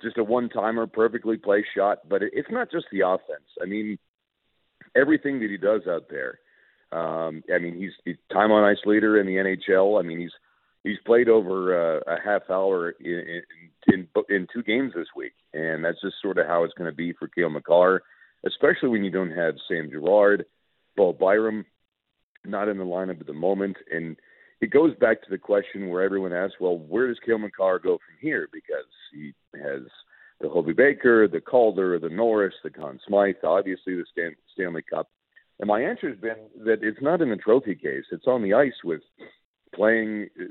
[0.03, 2.09] just a one timer, perfectly placed shot.
[2.09, 3.49] But it, it's not just the offense.
[3.63, 3.99] I mean,
[4.97, 6.39] everything that he does out there.
[6.93, 9.99] Um, I mean, he's, he's time on ice leader in the NHL.
[9.99, 10.33] I mean, he's
[10.83, 13.43] he's played over uh, a half hour in, in
[13.87, 16.97] in in two games this week, and that's just sort of how it's going to
[16.97, 18.03] be for Cale Makar,
[18.45, 20.47] especially when you don't have Sam Girard,
[20.97, 21.65] Bo Byram,
[22.45, 24.17] not in the lineup at the moment, and
[24.61, 27.97] it goes back to the question where everyone asks, well, where does Cale Makar go
[27.97, 28.49] from here?
[28.53, 29.83] Because he has
[30.41, 35.09] the Hobey Baker, the Calder, the Norris, the Conn Smythe, obviously the Stan- Stanley Cup.
[35.59, 38.55] And my answer has been that it's not in the trophy case; it's on the
[38.55, 39.03] ice with
[39.75, 40.45] playing uh,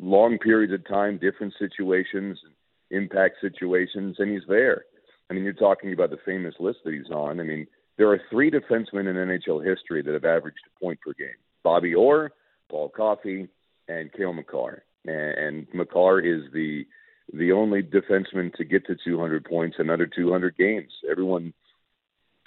[0.00, 2.36] long periods of time, different situations,
[2.90, 4.84] impact situations, and he's there.
[5.30, 7.38] I mean, you're talking about the famous list that he's on.
[7.38, 11.12] I mean, there are three defensemen in NHL history that have averaged a point per
[11.12, 12.32] game: Bobby Orr,
[12.68, 13.48] Paul Coffey,
[13.88, 14.82] and Cale Makar.
[15.04, 16.86] and, and Makar is the
[17.32, 20.92] the only defenseman to get to 200 points in under 200 games.
[21.10, 21.52] Everyone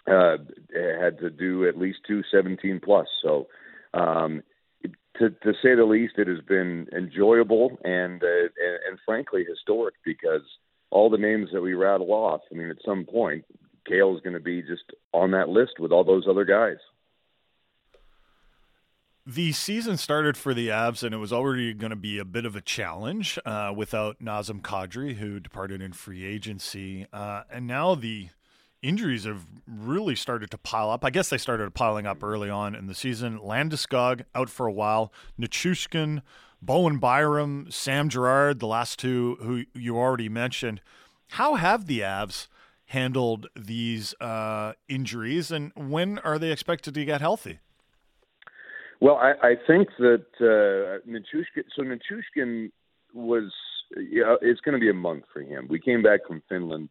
[0.07, 0.37] uh,
[0.73, 3.07] had to do at least two 17 plus.
[3.21, 3.47] So,
[3.93, 4.41] um,
[5.17, 8.47] to to say the least, it has been enjoyable and, uh,
[8.87, 10.43] and frankly historic because
[10.91, 12.41] all the names that we rattle off.
[12.51, 13.45] I mean, at some point,
[13.87, 16.77] Cale is going to be just on that list with all those other guys.
[19.25, 22.45] The season started for the Avs, and it was already going to be a bit
[22.45, 27.05] of a challenge uh, without Nazem Kadri, who departed in free agency.
[27.13, 28.29] Uh, and now the
[28.81, 31.05] injuries have really started to pile up.
[31.05, 33.37] I guess they started piling up early on in the season.
[33.39, 35.13] Landeskog out for a while.
[35.39, 36.21] Nichushkin,
[36.61, 40.81] Bowen Byram, Sam Girard, the last two who you already mentioned.
[41.33, 42.47] How have the Avs
[42.85, 47.59] handled these uh, injuries, and when are they expected to get healthy?
[49.01, 51.05] Well, I, I think that uh.
[51.75, 52.71] So Nichushkin
[53.13, 53.51] was.
[53.91, 55.67] It's going to be a month for him.
[55.67, 56.89] We came back from Finland,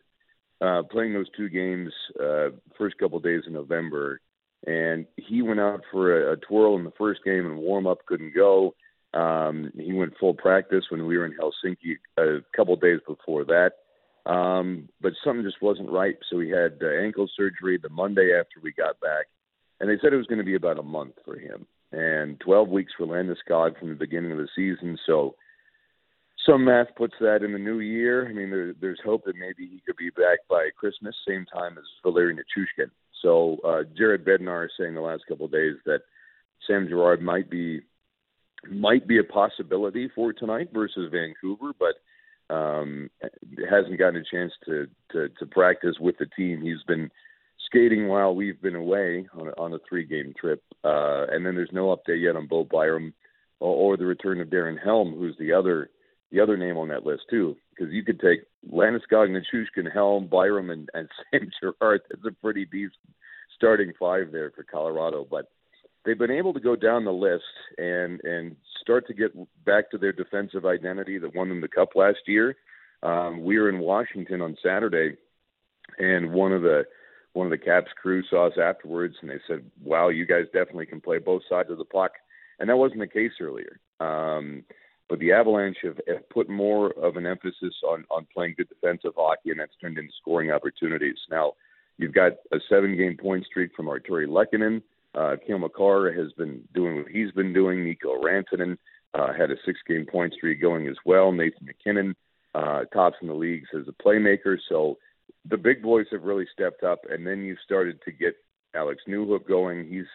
[0.60, 4.20] uh, playing those two games uh, first couple days in November,
[4.66, 7.98] and he went out for a, a twirl in the first game and warm up
[8.06, 8.74] couldn't go.
[9.14, 13.72] Um, he went full practice when we were in Helsinki a couple days before that.
[14.30, 16.16] Um, but something just wasn't right.
[16.28, 19.26] So he had uh, ankle surgery the Monday after we got back,
[19.78, 22.68] and they said it was going to be about a month for him and 12
[22.68, 24.98] weeks for Landeskog from the beginning of the season.
[25.07, 25.35] So
[26.46, 28.29] some math puts that in the new year.
[28.29, 31.77] I mean, there, there's hope that maybe he could be back by Christmas, same time
[31.79, 32.90] as Valeri Nichushkin.
[33.22, 36.01] So uh, Jared Bednar is saying the last couple of days that
[36.66, 37.83] Sam Girard might be
[38.68, 43.09] might be a possibility for tonight versus Vancouver, but um,
[43.70, 46.61] hasn't gotten a chance to, to to practice with the team.
[46.62, 47.11] He's been
[47.68, 50.62] skating while we've been away on a, on a three game trip.
[50.83, 53.12] Uh, and then there's no update yet on Bo Byram
[53.61, 55.90] or, or the return of Darren Helm, who's the other
[56.31, 57.57] the other name on that list too.
[57.70, 62.02] Because you could take Landeskog, Nichushkin, Helm, Byram, and, and Sam Girard.
[62.11, 62.92] That's a pretty decent
[63.57, 65.26] starting five there for Colorado.
[65.31, 65.50] But
[66.04, 67.44] they've been able to go down the list
[67.76, 69.33] and and start to get
[69.64, 72.57] back to their defensive identity that won them the cup last year.
[73.02, 75.16] Um, we were in Washington on Saturday,
[75.98, 76.85] and one of the
[77.38, 80.87] one of the Caps crew saw us afterwards, and they said, "Wow, you guys definitely
[80.87, 82.12] can play both sides of the puck,"
[82.59, 83.79] and that wasn't the case earlier.
[84.01, 84.64] Um,
[85.09, 89.12] but the Avalanche have, have put more of an emphasis on on playing good defensive
[89.16, 91.18] hockey, and that's turned into scoring opportunities.
[91.31, 91.53] Now,
[91.96, 94.83] you've got a seven-game point streak from Artturi Lehkonen.
[95.14, 97.85] Uh, Cale Makar has been doing what he's been doing.
[97.85, 98.77] Mikko Rantanen
[99.14, 101.31] uh, had a six-game point streak going as well.
[101.33, 102.14] Nathan MacKinnon
[102.55, 104.59] uh, tops in the leagues as a playmaker.
[104.68, 104.98] So
[105.48, 108.34] the big boys have really stepped up, and then you started to get
[108.74, 109.88] Alex Newhook going.
[109.88, 110.06] He's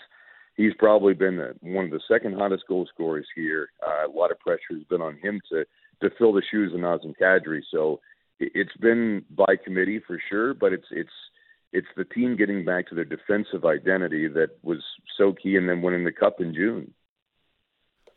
[0.56, 3.70] he's probably been the, one of the second hottest goal scorers here.
[3.86, 5.66] Uh, a lot of pressure has been on him to
[6.02, 7.62] to fill the shoes of Nazem Kadri.
[7.72, 8.00] So
[8.40, 11.10] it, it's been by committee for sure, but it's it's
[11.72, 14.84] it's the team getting back to their defensive identity that was
[15.18, 16.94] so key, and then winning the cup in June.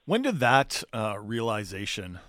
[0.04, 2.20] When did that uh, realization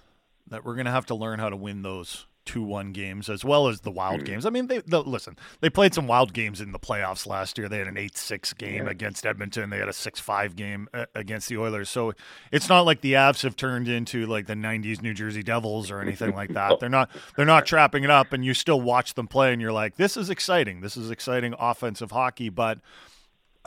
[0.47, 3.45] that we're going to have to learn how to win those two one games as
[3.45, 4.25] well as the wild mm.
[4.25, 4.45] games.
[4.45, 5.37] I mean, they, they, listen.
[5.59, 7.69] They played some wild games in the playoffs last year.
[7.69, 8.91] They had an eight six game yeah.
[8.91, 9.69] against Edmonton.
[9.69, 11.89] They had a six five game uh, against the Oilers.
[11.89, 12.13] So
[12.51, 15.99] it's not like the Avs have turned into like the '90s New Jersey Devils or
[15.99, 16.79] anything like that.
[16.79, 17.09] They're not.
[17.35, 20.17] They're not trapping it up, and you still watch them play, and you're like, this
[20.17, 20.81] is exciting.
[20.81, 22.79] This is exciting offensive hockey, but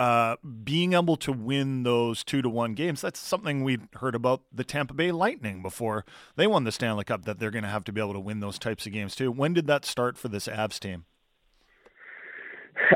[0.00, 4.40] uh, being able to win those two to one games, that's something we heard about
[4.50, 7.84] the Tampa Bay Lightning before they won the Stanley Cup, that they're going to have
[7.84, 9.30] to be able to win those types of games too.
[9.30, 11.04] When did that start for this Avs team?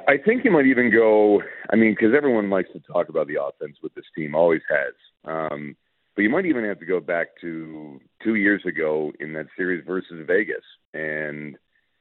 [0.09, 3.43] I think you might even go, I mean, because everyone likes to talk about the
[3.43, 4.95] offense with this team, always has.
[5.27, 5.77] Um,
[6.17, 9.85] but you might even have to go back to two years ago in that series
[9.87, 10.65] versus Vegas,
[10.95, 11.59] and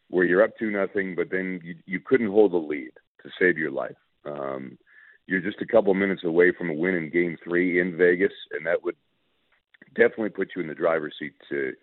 [0.10, 3.58] where you're up to nothing, but then you, you couldn't hold the lead to save
[3.58, 3.98] your life.
[4.26, 4.78] Um,
[5.28, 8.66] you're just a couple minutes away from a win in Game Three in Vegas, and
[8.66, 8.96] that would
[9.96, 11.74] definitely put you in the driver's seat to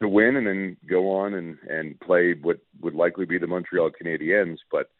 [0.00, 3.90] to win and then go on and and play what would likely be the Montreal
[3.90, 4.58] Canadiens.
[4.70, 4.90] But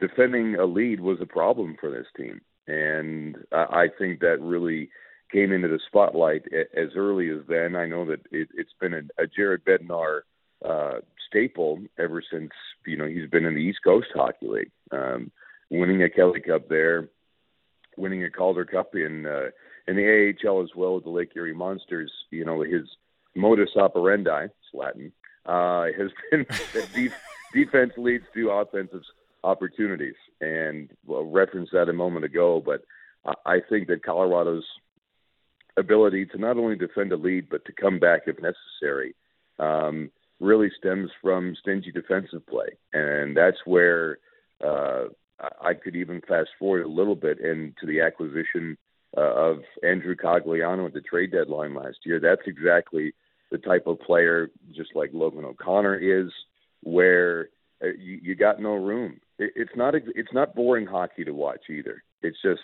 [0.00, 4.90] defending a lead was a problem for this team, and I, I think that really
[5.32, 6.42] came into the spotlight
[6.76, 7.76] as early as then.
[7.76, 10.22] I know that it, it's been a, a Jared Bednar
[10.68, 12.50] uh, staple ever since
[12.86, 15.30] you know he's been in the East Coast Hockey League, um,
[15.70, 17.08] winning a Kelly Cup there,
[18.00, 19.50] winning a Calder Cup in uh,
[19.86, 22.12] in the AHL as well with the Lake Erie Monsters.
[22.30, 22.88] You know, his
[23.34, 25.12] modus operandi, it's Latin,
[25.46, 27.12] uh, has been that deep,
[27.52, 29.02] defense leads to offensive
[29.44, 32.62] opportunities, and well, referenced that a moment ago.
[32.64, 32.82] But
[33.44, 34.64] I think that Colorado's
[35.76, 39.14] ability to not only defend a lead but to come back if necessary
[39.58, 40.10] um,
[40.40, 44.18] really stems from stingy defensive play, and that's where
[44.64, 45.04] uh,
[45.60, 48.76] I could even fast forward a little bit into the acquisition
[49.16, 52.20] uh, of Andrew Cogliano at the trade deadline last year.
[52.20, 53.14] That's exactly
[53.50, 56.30] the type of player, just like Logan O'Connor is,
[56.82, 57.48] where
[57.82, 59.20] uh, you, you got no room.
[59.38, 62.02] It, it's not it's not boring hockey to watch either.
[62.22, 62.62] It's just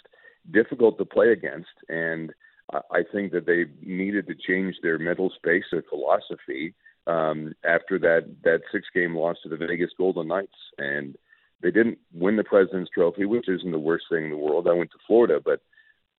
[0.50, 2.32] difficult to play against, and
[2.72, 6.74] I think that they needed to change their mental space, their philosophy
[7.06, 11.16] um, after that that six game loss to the Vegas Golden Knights, and
[11.62, 14.69] they didn't win the President's Trophy, which isn't the worst thing in the world.
[14.69, 15.61] I went to Florida, but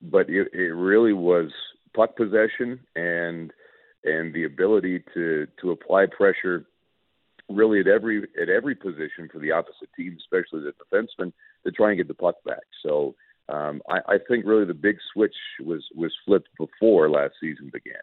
[0.02, 1.52] but it, it really was
[1.96, 3.52] puck possession and
[4.04, 6.66] and the ability to to apply pressure
[7.50, 11.32] really at every at every position for the opposite team, especially the defenseman,
[11.66, 12.64] to try and get the puck back.
[12.84, 13.16] So
[13.50, 18.02] um, I, I think really the big switch was was flipped before last season began.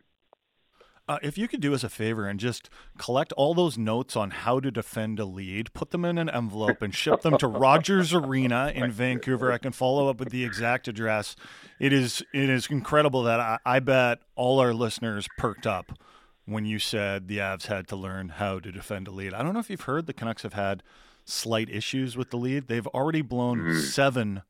[1.06, 4.30] Uh, if you could do us a favor and just collect all those notes on
[4.30, 8.14] how to defend a lead, put them in an envelope, and ship them to Rogers
[8.14, 11.36] Arena in Vancouver, I can follow up with the exact address.
[11.78, 15.98] It is it is incredible that I, I bet all our listeners perked up
[16.46, 19.34] when you said the Avs had to learn how to defend a lead.
[19.34, 20.82] I don't know if you've heard the Canucks have had
[21.26, 22.68] slight issues with the lead.
[22.68, 23.80] They've already blown mm-hmm.
[23.80, 24.42] seven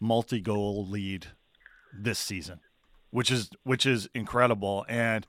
[0.00, 1.28] multi-goal lead
[1.96, 2.58] this season,
[3.10, 5.26] which is which is incredible and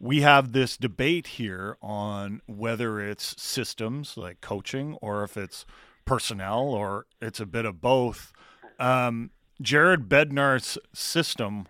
[0.00, 5.66] we have this debate here on whether it's systems like coaching or if it's
[6.06, 8.32] personnel or it's a bit of both.
[8.78, 11.66] Um, Jared Bednar's system,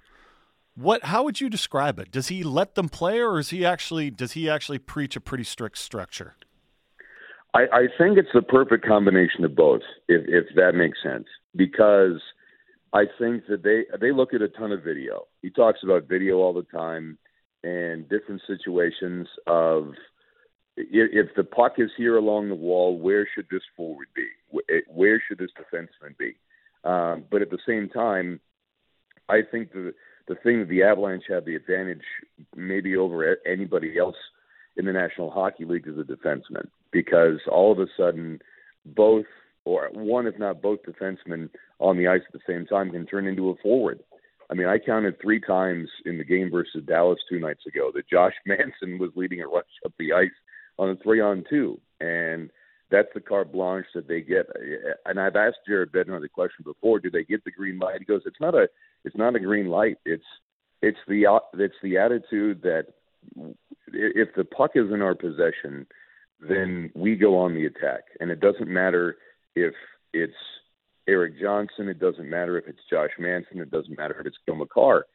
[0.77, 1.05] what?
[1.05, 2.12] How would you describe it?
[2.12, 5.43] Does he let them play, or is he actually does he actually preach a pretty
[5.43, 6.37] strict structure?
[7.53, 12.23] I, I think it's the perfect combination of both, if, if that makes sense, because
[12.93, 15.27] I think that they they look at a ton of video.
[15.43, 17.19] He talks about video all the time
[17.62, 19.92] and different situations of
[20.77, 24.27] if the puck is here along the wall, where should this forward be?
[24.88, 26.37] Where should this defenseman be?
[26.85, 28.40] Um, but at the same time,
[29.29, 29.94] I think the
[30.29, 32.05] the thing that the Avalanche have the advantage
[32.55, 34.16] maybe over anybody else
[34.77, 38.40] in the National Hockey League is the defenseman because all of a sudden
[38.87, 39.27] both
[39.64, 43.27] or one if not both defensemen on the ice at the same time can turn
[43.27, 44.01] into a forward.
[44.50, 48.08] I mean, I counted three times in the game versus Dallas two nights ago that
[48.08, 50.28] Josh Manson was leading a rush up the ice
[50.78, 51.80] on a three on two.
[52.00, 52.50] And
[52.90, 54.46] that's the carte blanche that they get.
[55.06, 58.00] And I've asked Jared Bednar the question before: Do they get the green light?
[58.00, 58.68] He goes, "It's not a,
[59.04, 59.98] it's not a green light.
[60.04, 60.24] It's,
[60.82, 62.86] it's the, it's the attitude that
[63.92, 65.86] if the puck is in our possession,
[66.40, 69.16] then we go on the attack, and it doesn't matter
[69.54, 69.74] if
[70.12, 70.32] it's
[71.11, 71.88] Erik Johnson.
[71.88, 73.61] It doesn't matter if it's Josh Manson.
[73.61, 75.07] It doesn't matter if it's Cale Makar.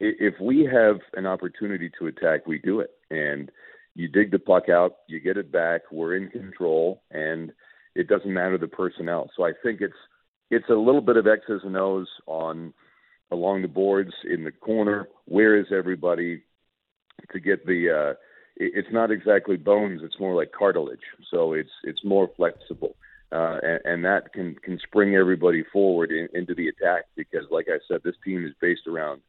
[0.00, 2.90] If we have an opportunity to attack, we do it.
[3.10, 3.50] And
[3.94, 5.82] you dig the puck out, you get it back.
[5.92, 7.52] We're in control, and
[7.94, 9.30] it doesn't matter the personnel.
[9.36, 9.92] So I think it's
[10.50, 12.72] it's a little bit of X's and O's on
[13.30, 15.08] along the boards in the corner.
[15.26, 16.42] Where is everybody
[17.30, 18.12] to get the?
[18.12, 18.14] Uh,
[18.56, 21.00] it's not exactly bones; it's more like cartilage.
[21.30, 22.96] So it's it's more flexible
[23.32, 27.66] uh, and, and that can can spring everybody forward in, into the attack because, like
[27.68, 29.22] I said, this team is based around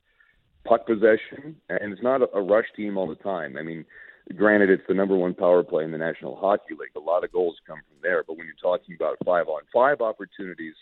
[0.66, 3.58] puck possession, and it's not a, a rush team all the time.
[3.58, 3.86] I mean,
[4.36, 6.96] granted, it's the number one power play in the National Hockey League.
[6.96, 10.02] A lot of goals come from there, but when you're talking about five on five
[10.02, 10.76] opportunities,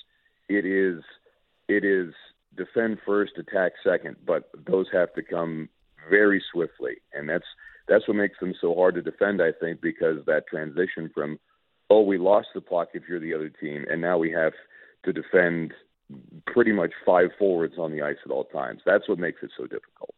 [0.49, 1.03] it is
[1.67, 2.13] it is
[2.57, 5.69] defend first, attack second, but those have to come
[6.10, 7.45] very swiftly, and that's
[7.88, 9.41] that's what makes them so hard to defend.
[9.41, 11.39] I think because that transition from
[11.91, 14.54] oh, we lost the puck if you're the other team, and now we have
[15.04, 15.73] to defend
[16.47, 18.82] pretty much five forwards on the ice at all times.
[18.86, 20.15] That's what makes it so difficult.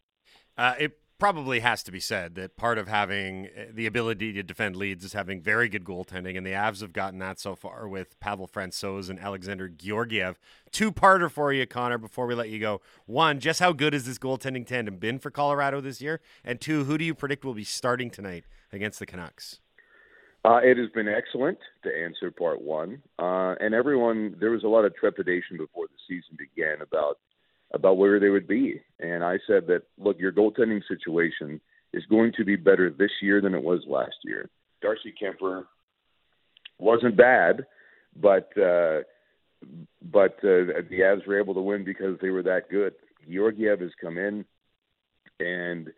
[0.56, 4.42] Uh, it probably has to be said that part of having uh, the ability to
[4.42, 7.88] defend leads is having very good goaltending, and the Avs have gotten that so far
[7.88, 10.38] with Pavel Francouz and Alexander Georgiev.
[10.70, 12.80] Two-parter for you, Conor, before we let you go.
[13.06, 16.20] One, just how good has this goaltending tandem been for Colorado this year?
[16.44, 19.60] And two, who do you predict will be starting tonight against the Canucks?
[20.44, 24.68] Uh, it has been excellent to answer part one, uh, and everyone there was a
[24.68, 27.18] lot of trepidation before the season began about
[27.72, 31.60] about where they would be, and I said that look, your goaltending situation
[31.94, 34.50] is going to be better this year than it was last year.
[34.82, 35.64] Darcy Kuemper
[36.78, 37.64] wasn't bad,
[38.14, 39.00] but uh,
[40.02, 42.92] but uh, the Avs were able to win because they were that good.
[43.30, 44.44] Georgiev has come in
[45.40, 45.90] and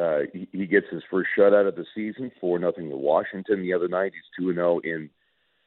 [0.00, 0.20] uh,
[0.52, 3.62] he, gets his first shutout of the season, four nothing to Washington.
[3.62, 5.10] The other night, he's two and zero oh in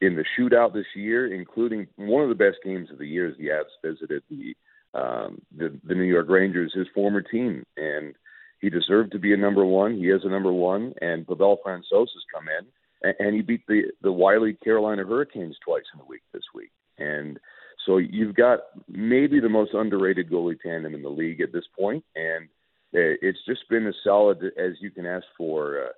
[0.01, 3.27] in the shootout this year, including one of the best games of the year.
[3.27, 4.55] As the Avs visited the
[4.93, 8.15] um, the the New York Rangers, his former team, and
[8.61, 9.95] he deserved to be a number one.
[9.95, 12.67] He is a number one, and Pavel Francouz has come in
[13.01, 16.71] and, and he beat the the wily Carolina Hurricanes twice in a week this week,
[16.97, 17.39] and
[17.85, 22.03] so you've got maybe the most underrated goalie tandem in the league at this point,
[22.15, 22.49] and
[22.91, 25.79] it's just been as solid as you can ask for.
[25.79, 25.89] Uh,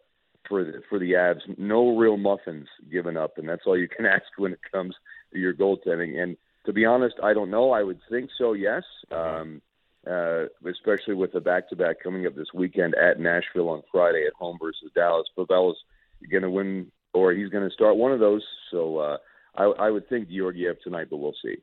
[0.49, 4.05] for the, for the Avs, no real muffins given up, and that's all you can
[4.17, 4.95] ask when it comes
[5.31, 6.17] to your goaltending.
[6.21, 6.35] And
[6.65, 7.71] to be honest, I don't know.
[7.71, 8.83] I would think so, yes.
[9.11, 9.61] Um,
[10.09, 14.57] uh, especially with the back-to-back coming up this weekend at Nashville on Friday at home
[14.59, 15.27] versus Dallas.
[15.37, 18.43] Pavel is going to win, or he's going to start one of those.
[18.71, 19.17] So uh,
[19.55, 21.57] I, I would think Georgiev tonight, but we'll see.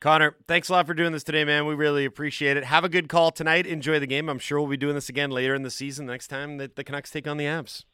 [0.00, 1.64] Conor, thanks a lot for doing this today, man.
[1.64, 2.64] We really appreciate it.
[2.64, 3.66] Have a good call tonight.
[3.66, 4.28] Enjoy the game.
[4.28, 6.84] I'm sure we'll be doing this again later in the season, next time that the
[6.84, 7.84] Canucks take on the Avs.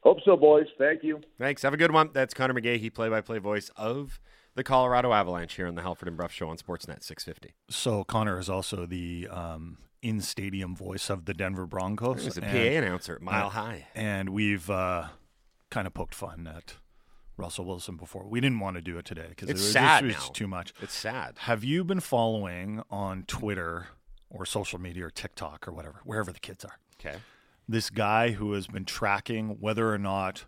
[0.00, 0.66] Hope so, boys.
[0.78, 1.20] Thank you.
[1.38, 1.62] Thanks.
[1.62, 2.10] Have a good one.
[2.12, 4.20] That's Conor McGahey, play-by-play voice of
[4.54, 7.54] the Colorado Avalanche here on the Halford and Brough Show on Sportsnet 650.
[7.68, 12.24] So Connor is also the um, in-stadium voice of the Denver Broncos.
[12.24, 13.86] He's a PA announcer, Mile uh, High.
[13.94, 15.08] And we've uh,
[15.70, 16.74] kind of poked fun at
[17.42, 18.24] Russell Wilson before.
[18.24, 20.72] We didn't want to do it today because it was, sad it was too much.
[20.80, 21.34] It's sad.
[21.38, 23.88] Have you been following on Twitter
[24.30, 26.78] or social media or TikTok or whatever, wherever the kids are?
[27.00, 27.18] Okay.
[27.68, 30.44] This guy who has been tracking whether or not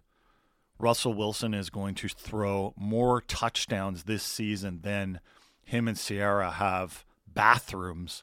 [0.78, 5.20] Russell Wilson is going to throw more touchdowns this season than
[5.64, 8.22] him and Ciara have bathrooms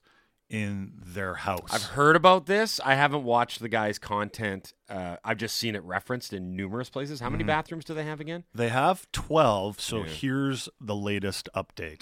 [0.52, 1.70] in their house.
[1.72, 2.80] I've heard about this.
[2.84, 4.74] I haven't watched the guy's content.
[4.90, 7.22] Uh, I've just seen it referenced in numerous places.
[7.22, 7.48] How many Mhm.
[7.48, 8.44] bathrooms do they have again?
[8.54, 10.10] They have 12, so Yeah.
[10.10, 12.02] here's the latest update.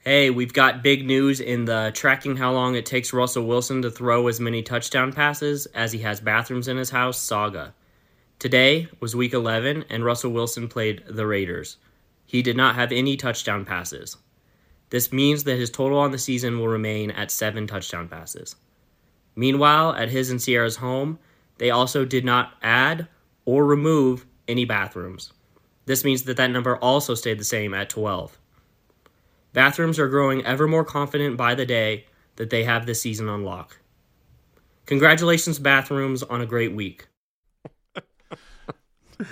[0.00, 3.90] Hey, we've got big news in the tracking how long it takes Russell Wilson to
[3.90, 7.72] throw as many touchdown passes as he has bathrooms in his house saga.
[8.40, 11.76] Today was week 11, and Russell Wilson played the Raiders.
[12.24, 14.16] He did not have any touchdown passes.
[14.90, 18.56] This means that his total on the season will remain at seven touchdown passes.
[19.34, 21.18] Meanwhile, at his and Ciara's home,
[21.58, 23.08] they also did not add
[23.44, 25.32] or remove any bathrooms.
[25.86, 28.38] This means that that number also stayed the same at 12.
[29.52, 32.06] Bathrooms are growing ever more confident by the day
[32.36, 33.78] that they have this season on lock.
[34.84, 37.06] Congratulations, bathrooms, on a great week.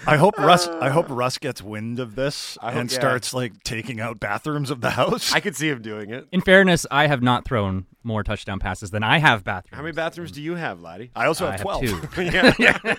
[0.07, 0.67] I hope Russ.
[0.69, 2.99] I hope Russ gets wind of this I hope- and yeah.
[2.99, 5.33] starts like taking out bathrooms of the house.
[5.33, 6.27] I could see him doing it.
[6.33, 9.77] In fairness, I have not thrown more touchdown passes than I have bathrooms.
[9.77, 11.11] How many bathrooms do you have, laddie?
[11.15, 11.83] I also I have have twelve.
[12.15, 12.23] two.
[12.23, 12.79] yeah, yeah.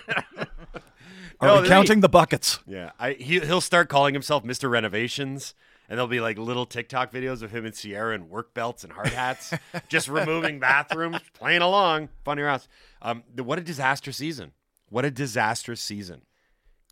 [1.40, 2.60] Are No, we they- counting the buckets?
[2.66, 4.70] Yeah, I he, he'll start calling himself Mr.
[4.70, 5.54] Renovations,
[5.88, 8.92] and there'll be like little TikTok videos of him and Ciara in work belts and
[8.92, 9.52] hard hats,
[9.88, 12.08] just removing bathrooms, playing along.
[12.24, 12.68] Funny or else.
[13.02, 14.52] Um, the- what a disaster season!
[14.88, 16.22] What a disastrous season.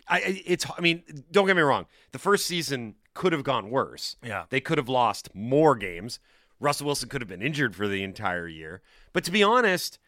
[0.09, 1.87] I, it's I mean, don't get me wrong.
[2.13, 4.17] The first season could have gone worse.
[4.23, 4.45] Yeah.
[4.51, 6.19] they could have lost more games.
[6.61, 8.83] Russell Wilson could have been injured for the entire year.
[9.13, 9.99] But to be honest,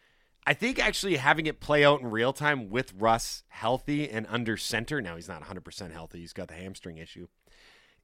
[0.47, 4.57] I think actually having it play out in real time with Russ healthy and under
[4.57, 5.01] center.
[5.01, 6.21] Now he's not 100% healthy.
[6.21, 7.27] He's got the hamstring issue.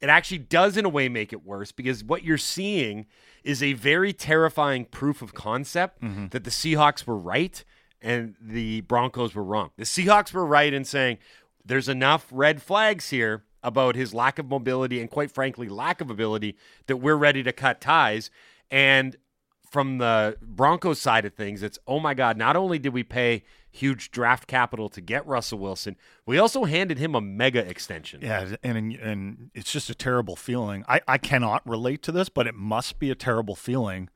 [0.00, 3.06] It actually does in a way make it worse because what you're seeing
[3.44, 6.26] is a very terrifying proof of concept mm-hmm.
[6.28, 7.64] that the Seahawks were right
[8.00, 9.70] and the Broncos were wrong.
[9.76, 11.18] The Seahawks were right in saying
[11.64, 16.10] there's enough red flags here about his lack of mobility and quite frankly lack of
[16.10, 16.56] ability
[16.86, 18.30] that we're ready to cut ties
[18.70, 19.16] and
[19.72, 23.42] from the Broncos side of things, it's oh my God, not only did we pay
[23.70, 25.96] huge draft capital to get Russell Wilson,
[26.26, 28.20] we also handed him a mega extension.
[28.20, 30.84] Yeah, and and it's just a terrible feeling.
[30.88, 34.10] I I cannot relate to this, but it must be a terrible feeling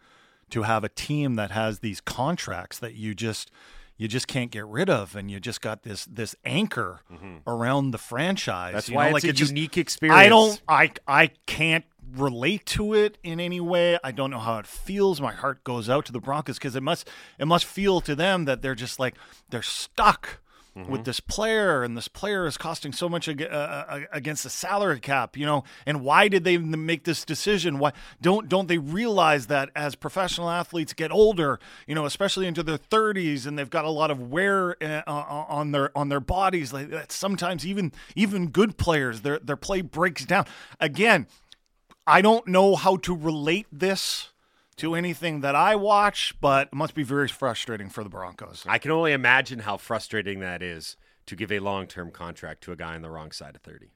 [0.51, 3.51] to have a team that has these contracts that you just
[3.97, 7.01] you just can't get rid of, and you just got this this anchor
[7.47, 8.69] around the franchise.
[8.69, 8.75] Mm-hmm.
[8.77, 10.19] That's you why know, it's like a it just- unique experience.
[10.19, 10.61] I don't.
[10.69, 11.85] I I can't
[12.15, 13.99] relate to it in any way.
[14.05, 15.21] I don't know how it feels.
[15.21, 18.45] My heart goes out to the Broncos because it must it must feel to them
[18.45, 19.15] that they're just like
[19.51, 20.41] they're stuck
[20.77, 20.93] Mm-hmm.
[20.93, 23.47] with this player, and this player is costing so much ag- uh,
[23.89, 25.35] uh, against the salary cap.
[25.35, 27.79] You know, and why did they make this decision?
[27.79, 32.63] Why don't don't they realize that as professional athletes get older, you know, especially into
[32.63, 36.21] their thirties, and they've got a lot of wear uh, uh, on their on their
[36.21, 36.75] bodies.
[36.75, 40.45] Like that sometimes even even good players, their their play breaks down.
[40.79, 41.27] Again,
[42.07, 44.29] I don't know how to relate this
[44.77, 48.65] to anything that I watch, but it must be very frustrating for the Broncos.
[48.67, 50.97] I can only imagine how frustrating that is
[51.27, 53.91] to give a long term contract to a guy on the wrong side of 30.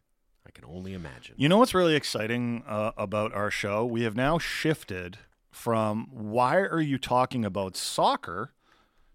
[0.47, 1.35] I can only imagine.
[1.39, 3.85] You know what's really exciting uh, about our show?
[3.85, 5.19] We have now shifted
[5.51, 8.53] from why are you talking about soccer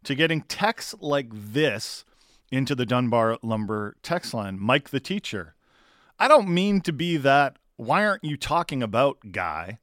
[0.03, 2.05] to getting texts like this
[2.51, 4.59] into the Dunbar Lumber text line.
[4.59, 5.55] Mike the teacher.
[6.19, 9.79] I don't mean to be that why aren't you talking about guy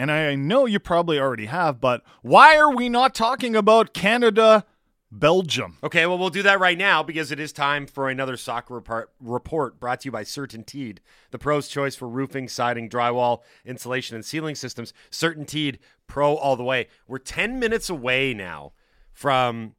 [0.00, 4.64] and I know you probably already have, but why are we not talking about Canada?
[5.12, 5.76] Belgium.
[5.84, 8.82] Okay, well, we'll do that right now because it is time for another soccer
[9.20, 11.00] report, brought to you by CertainTeed,
[11.32, 14.94] the pro's choice for roofing, siding, drywall, insulation, and ceiling systems.
[15.10, 15.76] CertainTeed
[16.06, 16.88] Pro all the way.
[17.06, 18.72] We're 10 minutes away now
[19.12, 19.74] from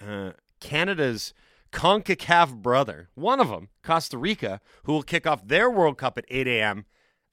[0.00, 1.34] uh, Canada's
[1.70, 6.24] CONCACAF brother, one of them, Costa Rica, who will kick off their World Cup at
[6.30, 6.86] 8 a.m.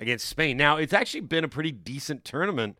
[0.04, 0.58] against Spain.
[0.58, 2.78] Now, it's actually been a pretty decent tournament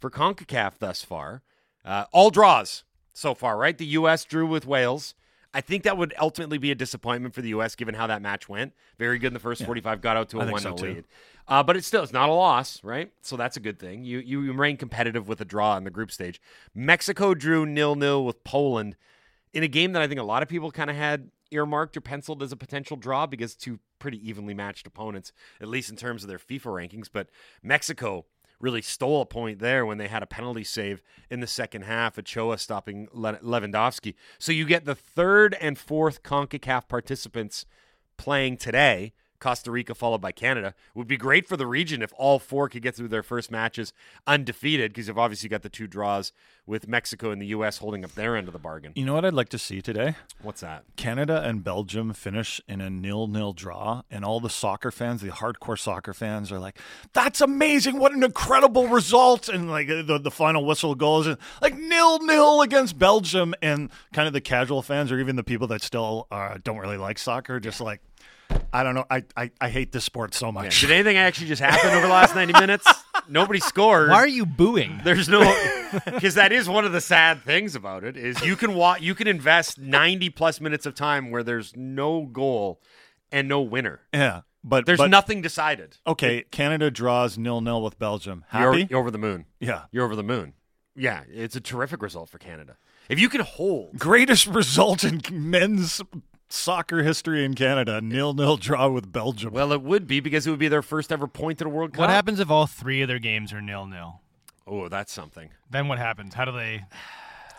[0.00, 1.42] for CONCACAF thus far.
[1.84, 3.78] Uh, all draws so far, right?
[3.78, 4.24] The U.S.
[4.24, 5.14] drew with Wales.
[5.54, 7.74] I think that would ultimately be a disappointment for the U.S.
[7.74, 8.72] given how that match went.
[8.98, 9.66] Very good in the first yeah.
[9.66, 11.04] 45, got out to a 1 0 so lead.
[11.46, 13.12] Uh, but it's still it's not a loss, right?
[13.20, 14.04] So that's a good thing.
[14.04, 16.40] You you remain competitive with a draw in the group stage.
[16.74, 18.96] Mexico drew nil nil with Poland
[19.52, 22.00] in a game that I think a lot of people kind of had earmarked or
[22.00, 26.22] penciled as a potential draw because two pretty evenly matched opponents, at least in terms
[26.22, 27.08] of their FIFA rankings.
[27.12, 27.28] But
[27.62, 28.24] Mexico
[28.58, 32.18] really stole a point there when they had a penalty save in the second half.
[32.18, 34.14] Ochoa stopping Le- Lewandowski.
[34.38, 37.66] So you get the third and fourth CONCACAF participants
[38.16, 39.12] playing today
[39.42, 40.68] Costa Rica followed by Canada.
[40.68, 43.50] It would be great for the region if all four could get through their first
[43.50, 43.92] matches
[44.24, 46.32] undefeated because you've obviously got the two draws
[46.64, 47.78] with Mexico and the U.S.
[47.78, 48.92] holding up their end of the bargain.
[48.94, 50.14] You know what I'd like to see today?
[50.40, 50.84] What's that?
[50.94, 55.76] Canada and Belgium finish in a nil-nil draw, and all the soccer fans, the hardcore
[55.76, 56.78] soccer fans, are like,
[57.12, 57.98] "That's amazing!
[57.98, 62.96] What an incredible result!" And like the, the final whistle goes, and like nil-nil against
[62.96, 66.78] Belgium, and kind of the casual fans, or even the people that still uh, don't
[66.78, 68.00] really like soccer, just like
[68.72, 69.04] I don't know.
[69.10, 70.82] I, I, I hate this sport so much.
[70.82, 70.88] Yeah.
[70.88, 72.86] Did anything actually just happen over the last 90 minutes?
[73.28, 74.10] Nobody scored.
[74.10, 75.00] Why are you booing?
[75.04, 75.40] There's no
[76.06, 79.14] because that is one of the sad things about it is you can wa- you
[79.14, 82.80] can invest 90 plus minutes of time where there's no goal
[83.30, 84.00] and no winner.
[84.12, 84.42] Yeah.
[84.64, 85.96] But there's but, nothing decided.
[86.06, 88.44] Okay, it, Canada draws nil nil with Belgium.
[88.48, 88.78] Happy?
[88.78, 89.46] You're, you're over the moon.
[89.60, 89.84] Yeah.
[89.90, 90.54] You're over the moon.
[90.94, 92.76] Yeah, it's a terrific result for Canada.
[93.08, 96.00] If you can hold greatest result in men's
[96.52, 99.52] soccer history in Canada, nil nil draw with Belgium.
[99.52, 101.92] Well, it would be because it would be their first ever point at a World
[101.92, 102.00] Cup.
[102.00, 104.20] What happens if all three of their games are nil nil?
[104.66, 105.50] Oh, that's something.
[105.70, 106.34] Then what happens?
[106.34, 106.84] How do they?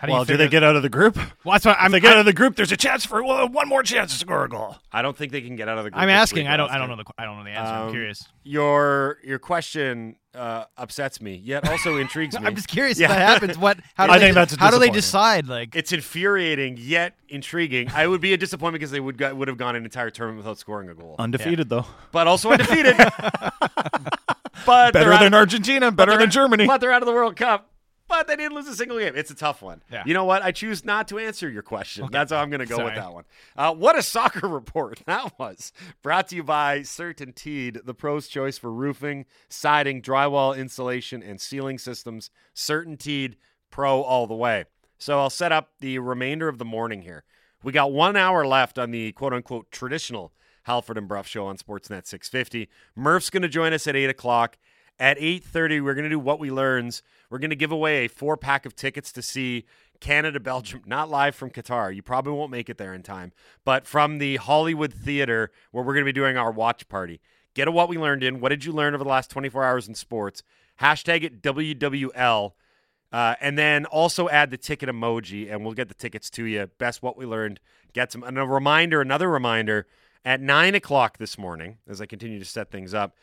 [0.04, 1.16] How do well, do they get out of the group?
[1.46, 1.86] Well, that's what I'm.
[1.86, 2.58] If they get I, out of the group.
[2.58, 4.76] There's a chance for well, one more chance to score a goal.
[4.92, 6.02] I don't think they can get out of the group.
[6.02, 6.46] I'm asking.
[6.46, 6.70] I don't.
[6.70, 7.06] I don't know the.
[7.18, 7.74] I don't know the answer.
[7.74, 8.28] Um, I'm curious.
[8.44, 12.46] Your your question uh, upsets me, yet also intrigues me.
[12.46, 13.06] I'm just curious yeah.
[13.06, 13.58] if that happens.
[13.58, 13.80] What?
[13.96, 15.48] How do I they, think that's how do they decide?
[15.48, 17.90] Like it's infuriating yet intriguing.
[17.94, 20.40] I would be a disappointment because they would got, would have gone an entire tournament
[20.40, 21.16] without scoring a goal.
[21.18, 21.78] Undefeated yeah.
[21.78, 22.98] though, but also undefeated.
[24.66, 26.68] but better than of, Argentina, better than Germany.
[26.68, 27.70] But they're out of the World Cup
[28.14, 29.14] but they didn't lose a single game.
[29.16, 29.82] It's a tough one.
[29.92, 30.04] Yeah.
[30.06, 30.44] You know what?
[30.44, 32.04] I choose not to answer your question.
[32.04, 32.12] Okay.
[32.12, 32.86] That's how I'm going to go Sorry.
[32.90, 33.24] with that one.
[33.58, 35.74] Uh, what a soccer report that was.
[36.04, 41.80] Brought to you by CertainTeed, the pro's choice for roofing, siding, drywall, insulation, and ceiling
[41.80, 42.30] systems.
[42.56, 43.36] CertainTeed
[43.72, 44.66] Pro all the way.
[45.00, 47.24] So I'll set up the remainder of the morning here.
[47.64, 50.34] We got one hour left on the quote unquote traditional
[50.64, 52.70] Halford and Brough show on Sportsnet 650.
[52.96, 54.58] Murph's going to join us at 8 o'clock.
[55.04, 57.04] At 8:30, we're going to do what we learns.
[57.30, 59.66] We're going to give away a four pack of tickets to see
[60.00, 61.94] Canada Belgium, not live from Qatar.
[61.94, 63.34] You probably won't make it there in time,
[63.66, 67.20] but from the Hollywood Theater where we're going to be doing our watch party.
[67.54, 68.40] Get a what we learned in.
[68.40, 70.42] What did you learn over the last 24 hours in sports?
[70.80, 72.54] Hashtag it WWL.
[73.12, 76.68] Uh, and then also add the ticket emoji, and we'll get the tickets to you.
[76.78, 77.60] Best what we learned
[77.94, 78.24] Get some.
[78.24, 79.86] And a reminder, another reminder,
[80.26, 83.16] at nine o'clock this morning, as I continue to set things up,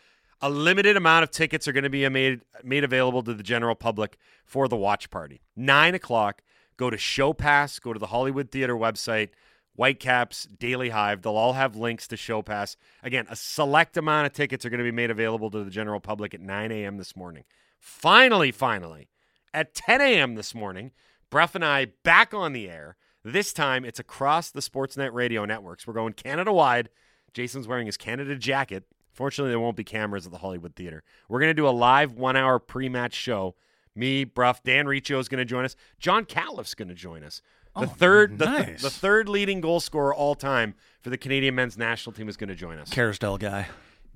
[0.43, 3.74] a limited amount of tickets are going to be made made available to the general
[3.74, 5.43] public for the watch party.
[5.57, 6.43] Nine o'clock.
[6.76, 7.78] Go to Show Pass.
[7.78, 9.30] Go to the Hollywood Theater website.
[9.76, 11.22] Whitecaps, Daily Hive.
[11.22, 12.76] They'll all have links to Show Pass.
[13.03, 16.01] Again, a select amount of tickets are going to be made available to the general
[16.01, 16.99] public at 9 a.m.
[16.99, 17.45] this morning.
[17.78, 19.09] Finally, finally,
[19.55, 20.34] at 10 a.m.
[20.34, 20.91] this morning,
[21.30, 22.97] Brough and I back on the air.
[23.24, 25.86] This time, it's across the Sportsnet radio networks.
[25.86, 26.91] We're going Canada wide.
[27.32, 28.84] Jason's wearing his Canada jacket
[29.21, 31.03] Fortunately, there won't be cameras at the Hollywood Theater.
[31.29, 33.55] We're going to do a live one hour pre match show.
[33.95, 35.77] Me, Brough, Dan Riccio is going to join us.
[35.99, 37.43] John Catliff's going to join us.
[37.77, 38.81] The oh, third, nice.
[38.81, 42.39] the, the, third leading goal scorer all time for the Canadian men's national team is
[42.39, 42.89] going to join us.
[42.89, 43.66] Kerrisdale guy.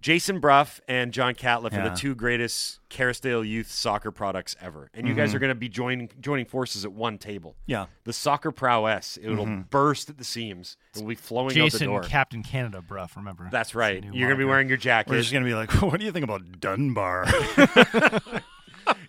[0.04, 1.86] Jason Brough and John Catliff yeah.
[1.86, 5.22] are the two greatest Kerrisdale youth soccer products ever, and you mm-hmm.
[5.22, 7.56] guys are going to be joining joining forces at one table.
[7.64, 9.62] Yeah, the soccer prowess it'll mm-hmm.
[9.70, 10.76] burst at the seams.
[10.94, 12.02] It will be flowing Jason, out the door.
[12.02, 13.08] Captain Canada, Brough.
[13.16, 13.48] Remember?
[13.50, 14.04] That's right.
[14.04, 15.10] You're going to be wearing your jacket.
[15.10, 17.24] We're just going to be like, what do you think about Dunbar?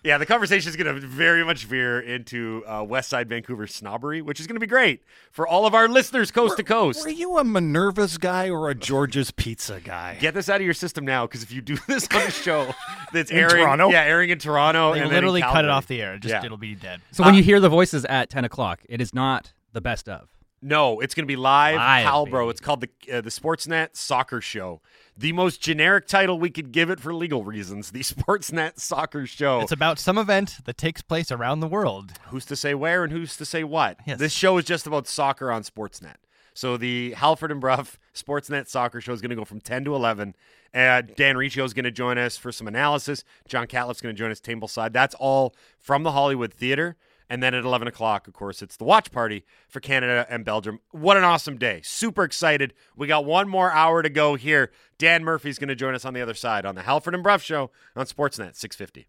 [0.06, 4.22] Yeah, the conversation is going to very much veer into uh, West Side Vancouver snobbery,
[4.22, 5.02] which is going to be great
[5.32, 7.04] for all of our listeners coast to coast.
[7.04, 10.16] Were you a Minerva's guy or a George's Pizza guy?
[10.20, 12.72] Get this out of your system now, because if you do this on a show
[13.12, 13.90] that's In airing, Toronto?
[13.90, 16.18] yeah, airing in Toronto, They and will then literally cut it off the air.
[16.18, 16.44] Just Yeah.
[16.44, 17.00] it'll be dead.
[17.10, 20.28] So when you hear the voices at 10 o'clock, it is not the best of.
[20.62, 22.50] No, it's going to be live, Live, Halbro.
[22.50, 24.80] It's called the uh, the Sportsnet Soccer Show.
[25.18, 27.90] The most generic title we could give it for legal reasons.
[27.90, 29.60] The Sportsnet Soccer Show.
[29.60, 32.12] It's about some event that takes place around the world.
[32.28, 33.98] who's to say where and who's to say what?
[34.06, 34.18] Yes.
[34.18, 36.16] This show is just about soccer on Sportsnet.
[36.52, 39.94] So the Halford and Brough Sportsnet Soccer Show is going to go from 10 to
[39.94, 40.34] 11.
[40.74, 43.24] Uh, Dan Riccio is going to join us for some analysis.
[43.46, 44.92] John Catliff's going to join us table side.
[44.92, 46.96] That's all from the Hollywood Theater.
[47.28, 50.80] And then at 11 o'clock, of course, it's the watch party for Canada and Belgium.
[50.92, 51.80] What an awesome day.
[51.82, 52.72] Super excited.
[52.96, 54.70] We got one more hour to go here.
[54.98, 57.38] Dan Murphy's going to join us on the other side on the Halford and Brough
[57.38, 59.08] Show on Sportsnet 650.